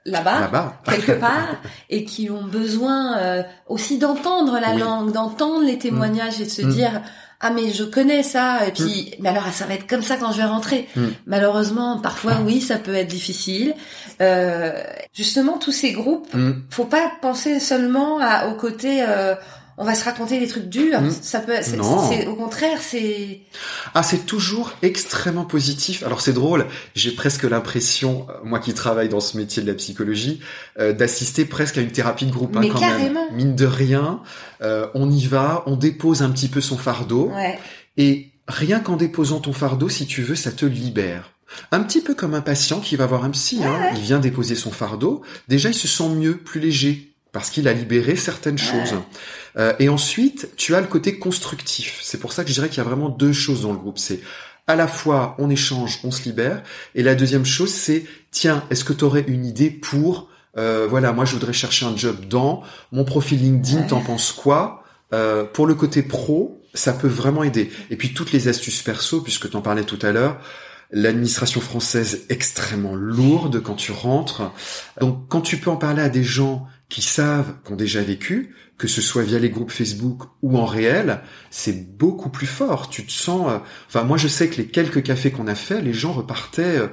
là-bas, 0.04 0.74
quelque 0.84 1.12
part, 1.20 1.56
et 1.90 2.04
qui 2.04 2.28
ont 2.30 2.42
besoin 2.44 3.16
euh, 3.18 3.42
aussi 3.68 3.98
d'entendre 3.98 4.58
la 4.60 4.72
Oui. 4.72 4.80
langue, 4.80 5.12
d'entendre 5.12 5.64
les 5.64 5.78
témoignages 5.78 6.40
et 6.40 6.44
de 6.44 6.50
se 6.50 6.62
Mm. 6.62 6.70
dire 6.72 7.00
ah 7.44 7.50
mais 7.50 7.72
je 7.72 7.82
connais 7.82 8.22
ça 8.22 8.66
et 8.68 8.70
puis 8.70 9.14
mais 9.20 9.28
alors 9.30 9.46
ça 9.52 9.66
va 9.66 9.74
être 9.74 9.88
comme 9.88 10.02
ça 10.02 10.16
quand 10.16 10.30
je 10.32 10.36
vais 10.38 10.44
rentrer. 10.44 10.88
Mm. 10.94 11.06
Malheureusement, 11.26 11.98
parfois 12.00 12.34
oui, 12.46 12.60
ça 12.60 12.76
peut 12.78 12.94
être 12.94 13.08
difficile. 13.08 13.74
Euh, 14.20 14.72
justement, 15.12 15.58
tous 15.58 15.72
ces 15.72 15.92
groupes, 15.92 16.32
Mm. 16.34 16.52
faut 16.70 16.84
pas 16.84 17.10
penser 17.20 17.58
seulement 17.60 18.18
à, 18.20 18.46
au 18.48 18.54
côté. 18.54 19.04
On 19.78 19.84
va 19.84 19.94
se 19.94 20.04
raconter 20.04 20.38
des 20.38 20.46
trucs 20.46 20.68
durs. 20.68 21.00
Mm. 21.00 21.10
Ça 21.10 21.40
peut. 21.40 21.54
c'est- 21.62 22.26
au 22.26 22.34
contraire, 22.34 22.78
c'est. 22.80 23.40
Ah, 23.94 24.02
c'est 24.02 24.26
toujours 24.26 24.72
extrêmement 24.82 25.44
positif. 25.44 26.02
Alors 26.02 26.20
c'est 26.20 26.32
drôle, 26.32 26.66
j'ai 26.94 27.12
presque 27.12 27.44
l'impression, 27.44 28.26
euh, 28.28 28.34
moi 28.44 28.58
qui 28.58 28.74
travaille 28.74 29.08
dans 29.08 29.20
ce 29.20 29.36
métier 29.36 29.62
de 29.62 29.68
la 29.68 29.74
psychologie, 29.74 30.40
euh, 30.78 30.92
d'assister 30.92 31.44
presque 31.44 31.78
à 31.78 31.80
une 31.80 31.90
thérapie 31.92 32.26
de 32.26 32.32
groupe. 32.32 32.56
hein, 32.56 32.60
Mais 32.60 32.68
quand 32.68 32.80
carrément. 32.80 33.26
Même. 33.28 33.36
Mine 33.36 33.56
de 33.56 33.66
rien, 33.66 34.20
euh, 34.62 34.86
on 34.94 35.10
y 35.10 35.26
va, 35.26 35.62
on 35.66 35.76
dépose 35.76 36.22
un 36.22 36.30
petit 36.30 36.48
peu 36.48 36.60
son 36.60 36.76
fardeau, 36.78 37.30
Ouais. 37.34 37.58
et 37.96 38.30
rien 38.48 38.80
qu'en 38.80 38.96
déposant 38.96 39.40
ton 39.40 39.52
fardeau, 39.52 39.88
si 39.88 40.06
tu 40.06 40.22
veux, 40.22 40.34
ça 40.34 40.52
te 40.52 40.66
libère. 40.66 41.30
Un 41.70 41.80
petit 41.80 42.00
peu 42.00 42.14
comme 42.14 42.32
un 42.34 42.40
patient 42.40 42.80
qui 42.80 42.96
va 42.96 43.04
voir 43.06 43.24
un 43.24 43.30
psy, 43.30 43.60
hein, 43.62 43.90
il 43.94 44.00
vient 44.00 44.18
déposer 44.18 44.54
son 44.54 44.70
fardeau, 44.70 45.22
déjà 45.48 45.68
il 45.68 45.74
se 45.74 45.86
sent 45.86 46.08
mieux, 46.08 46.38
plus 46.38 46.60
léger, 46.60 47.11
parce 47.32 47.50
qu'il 47.50 47.66
a 47.66 47.72
libéré 47.72 48.14
certaines 48.16 48.58
choses. 48.58 48.94
Euh, 49.56 49.72
et 49.78 49.88
ensuite, 49.88 50.50
tu 50.56 50.74
as 50.74 50.80
le 50.80 50.86
côté 50.86 51.18
constructif. 51.18 51.98
C'est 52.02 52.20
pour 52.20 52.32
ça 52.32 52.44
que 52.44 52.50
je 52.50 52.54
dirais 52.54 52.68
qu'il 52.68 52.78
y 52.78 52.80
a 52.80 52.84
vraiment 52.84 53.08
deux 53.08 53.32
choses 53.32 53.62
dans 53.62 53.72
le 53.72 53.78
groupe. 53.78 53.98
C'est 53.98 54.20
à 54.66 54.76
la 54.76 54.86
fois 54.86 55.34
on 55.38 55.50
échange, 55.50 56.00
on 56.04 56.10
se 56.10 56.24
libère, 56.24 56.62
et 56.94 57.02
la 57.02 57.14
deuxième 57.14 57.44
chose 57.44 57.72
c'est 57.72 58.04
tiens, 58.30 58.64
est-ce 58.70 58.84
que 58.84 58.92
tu 58.92 59.04
aurais 59.04 59.24
une 59.26 59.44
idée 59.44 59.70
pour 59.70 60.28
euh, 60.58 60.86
voilà, 60.88 61.12
moi 61.12 61.24
je 61.24 61.32
voudrais 61.32 61.52
chercher 61.52 61.86
un 61.86 61.96
job 61.96 62.26
dans 62.28 62.62
mon 62.92 63.04
profil 63.04 63.40
LinkedIn, 63.40 63.82
t'en 63.84 64.00
penses 64.00 64.32
quoi? 64.32 64.84
Euh, 65.14 65.44
Pour 65.44 65.66
le 65.66 65.74
côté 65.74 66.02
pro, 66.02 66.62
ça 66.74 66.92
peut 66.92 67.08
vraiment 67.08 67.42
aider. 67.42 67.70
Et 67.90 67.96
puis 67.96 68.12
toutes 68.14 68.32
les 68.32 68.48
astuces 68.48 68.82
perso, 68.82 69.20
puisque 69.20 69.50
t'en 69.50 69.62
parlais 69.62 69.84
tout 69.84 69.98
à 70.02 70.12
l'heure, 70.12 70.38
l'administration 70.90 71.60
française 71.60 72.26
extrêmement 72.28 72.94
lourde 72.94 73.62
quand 73.62 73.74
tu 73.74 73.92
rentres. 73.92 74.52
Donc 75.00 75.26
quand 75.28 75.40
tu 75.40 75.56
peux 75.56 75.70
en 75.70 75.76
parler 75.76 76.02
à 76.02 76.08
des 76.08 76.22
gens 76.22 76.66
qui 76.92 77.00
savent, 77.00 77.54
qui 77.64 77.72
ont 77.72 77.76
déjà 77.76 78.02
vécu, 78.02 78.54
que 78.76 78.86
ce 78.86 79.00
soit 79.00 79.22
via 79.22 79.38
les 79.38 79.48
groupes 79.48 79.70
Facebook 79.70 80.24
ou 80.42 80.58
en 80.58 80.66
réel, 80.66 81.20
c'est 81.50 81.96
beaucoup 81.96 82.28
plus 82.28 82.46
fort. 82.46 82.90
Tu 82.90 83.06
te 83.06 83.12
sens. 83.12 83.50
euh, 83.50 83.58
Enfin, 83.88 84.04
moi, 84.04 84.18
je 84.18 84.28
sais 84.28 84.48
que 84.50 84.56
les 84.58 84.66
quelques 84.66 85.02
cafés 85.02 85.30
qu'on 85.30 85.46
a 85.46 85.54
fait, 85.54 85.80
les 85.80 85.94
gens 85.94 86.12
repartaient 86.12 86.76
euh, 86.76 86.88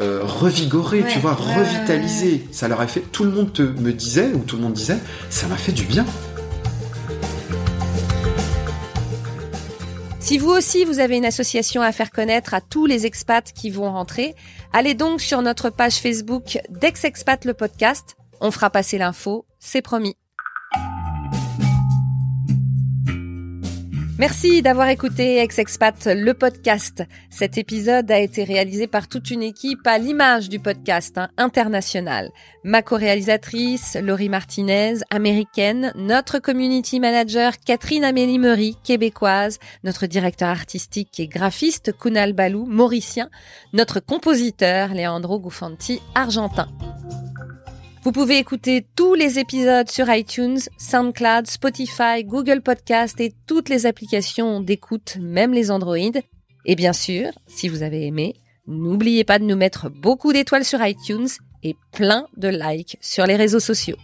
euh, 0.00 0.20
revigorés, 0.24 1.02
Ouais, 1.02 1.08
tu 1.12 1.18
vois, 1.18 1.34
revitalisés. 1.34 2.46
Ça 2.50 2.66
leur 2.66 2.80
a 2.80 2.86
fait. 2.86 3.00
Tout 3.12 3.24
le 3.24 3.30
monde 3.30 3.52
te 3.52 3.60
me 3.60 3.92
disait 3.92 4.32
ou 4.32 4.38
tout 4.38 4.56
le 4.56 4.62
monde 4.62 4.72
disait, 4.72 4.96
ça 5.28 5.46
m'a 5.48 5.56
fait 5.56 5.72
du 5.72 5.84
bien. 5.84 6.06
Si 10.18 10.38
vous 10.38 10.48
aussi 10.48 10.86
vous 10.86 10.98
avez 10.98 11.18
une 11.18 11.26
association 11.26 11.82
à 11.82 11.92
faire 11.92 12.10
connaître 12.10 12.54
à 12.54 12.62
tous 12.62 12.86
les 12.86 13.04
expats 13.04 13.52
qui 13.52 13.68
vont 13.68 13.92
rentrer, 13.92 14.34
allez 14.72 14.94
donc 14.94 15.20
sur 15.20 15.42
notre 15.42 15.68
page 15.68 15.96
Facebook 15.96 16.58
d'Ex-Expat 16.70 17.44
le 17.44 17.52
podcast. 17.52 18.16
On 18.42 18.50
fera 18.50 18.70
passer 18.70 18.98
l'info, 18.98 19.46
c'est 19.60 19.82
promis. 19.82 20.16
Merci 24.18 24.62
d'avoir 24.62 24.88
écouté 24.88 25.38
Ex-Expat 25.38 26.06
le 26.06 26.34
podcast. 26.34 27.04
Cet 27.30 27.56
épisode 27.56 28.10
a 28.10 28.18
été 28.18 28.42
réalisé 28.42 28.88
par 28.88 29.08
toute 29.08 29.30
une 29.30 29.42
équipe 29.42 29.86
à 29.86 29.98
l'image 29.98 30.48
du 30.48 30.58
podcast 30.58 31.18
hein, 31.18 31.28
international. 31.36 32.30
Ma 32.64 32.82
co-réalisatrice, 32.82 33.96
Laurie 34.00 34.28
Martinez, 34.28 34.94
américaine, 35.10 35.92
notre 35.94 36.40
community 36.40 36.98
manager, 36.98 37.52
Catherine 37.64 38.04
Amélie 38.04 38.40
Meury, 38.40 38.76
québécoise, 38.82 39.60
notre 39.84 40.06
directeur 40.06 40.48
artistique 40.48 41.18
et 41.20 41.28
graphiste, 41.28 41.96
Kunal 41.96 42.32
Balou, 42.32 42.66
mauricien, 42.66 43.30
notre 43.72 44.00
compositeur, 44.00 44.94
Leandro 44.94 45.38
Gufanti, 45.38 46.00
argentin. 46.16 46.68
Vous 48.04 48.10
pouvez 48.10 48.38
écouter 48.38 48.84
tous 48.96 49.14
les 49.14 49.38
épisodes 49.38 49.88
sur 49.88 50.12
iTunes, 50.12 50.58
SoundCloud, 50.76 51.46
Spotify, 51.46 52.24
Google 52.24 52.60
Podcast 52.60 53.20
et 53.20 53.32
toutes 53.46 53.68
les 53.68 53.86
applications 53.86 54.60
d'écoute, 54.60 55.18
même 55.20 55.52
les 55.52 55.70
Android. 55.70 55.96
Et 56.66 56.74
bien 56.74 56.92
sûr, 56.92 57.30
si 57.46 57.68
vous 57.68 57.84
avez 57.84 58.04
aimé, 58.04 58.34
n'oubliez 58.66 59.22
pas 59.22 59.38
de 59.38 59.44
nous 59.44 59.54
mettre 59.54 59.88
beaucoup 59.88 60.32
d'étoiles 60.32 60.64
sur 60.64 60.84
iTunes 60.84 61.28
et 61.62 61.76
plein 61.92 62.26
de 62.36 62.48
likes 62.48 62.98
sur 63.00 63.24
les 63.24 63.36
réseaux 63.36 63.60
sociaux. 63.60 63.96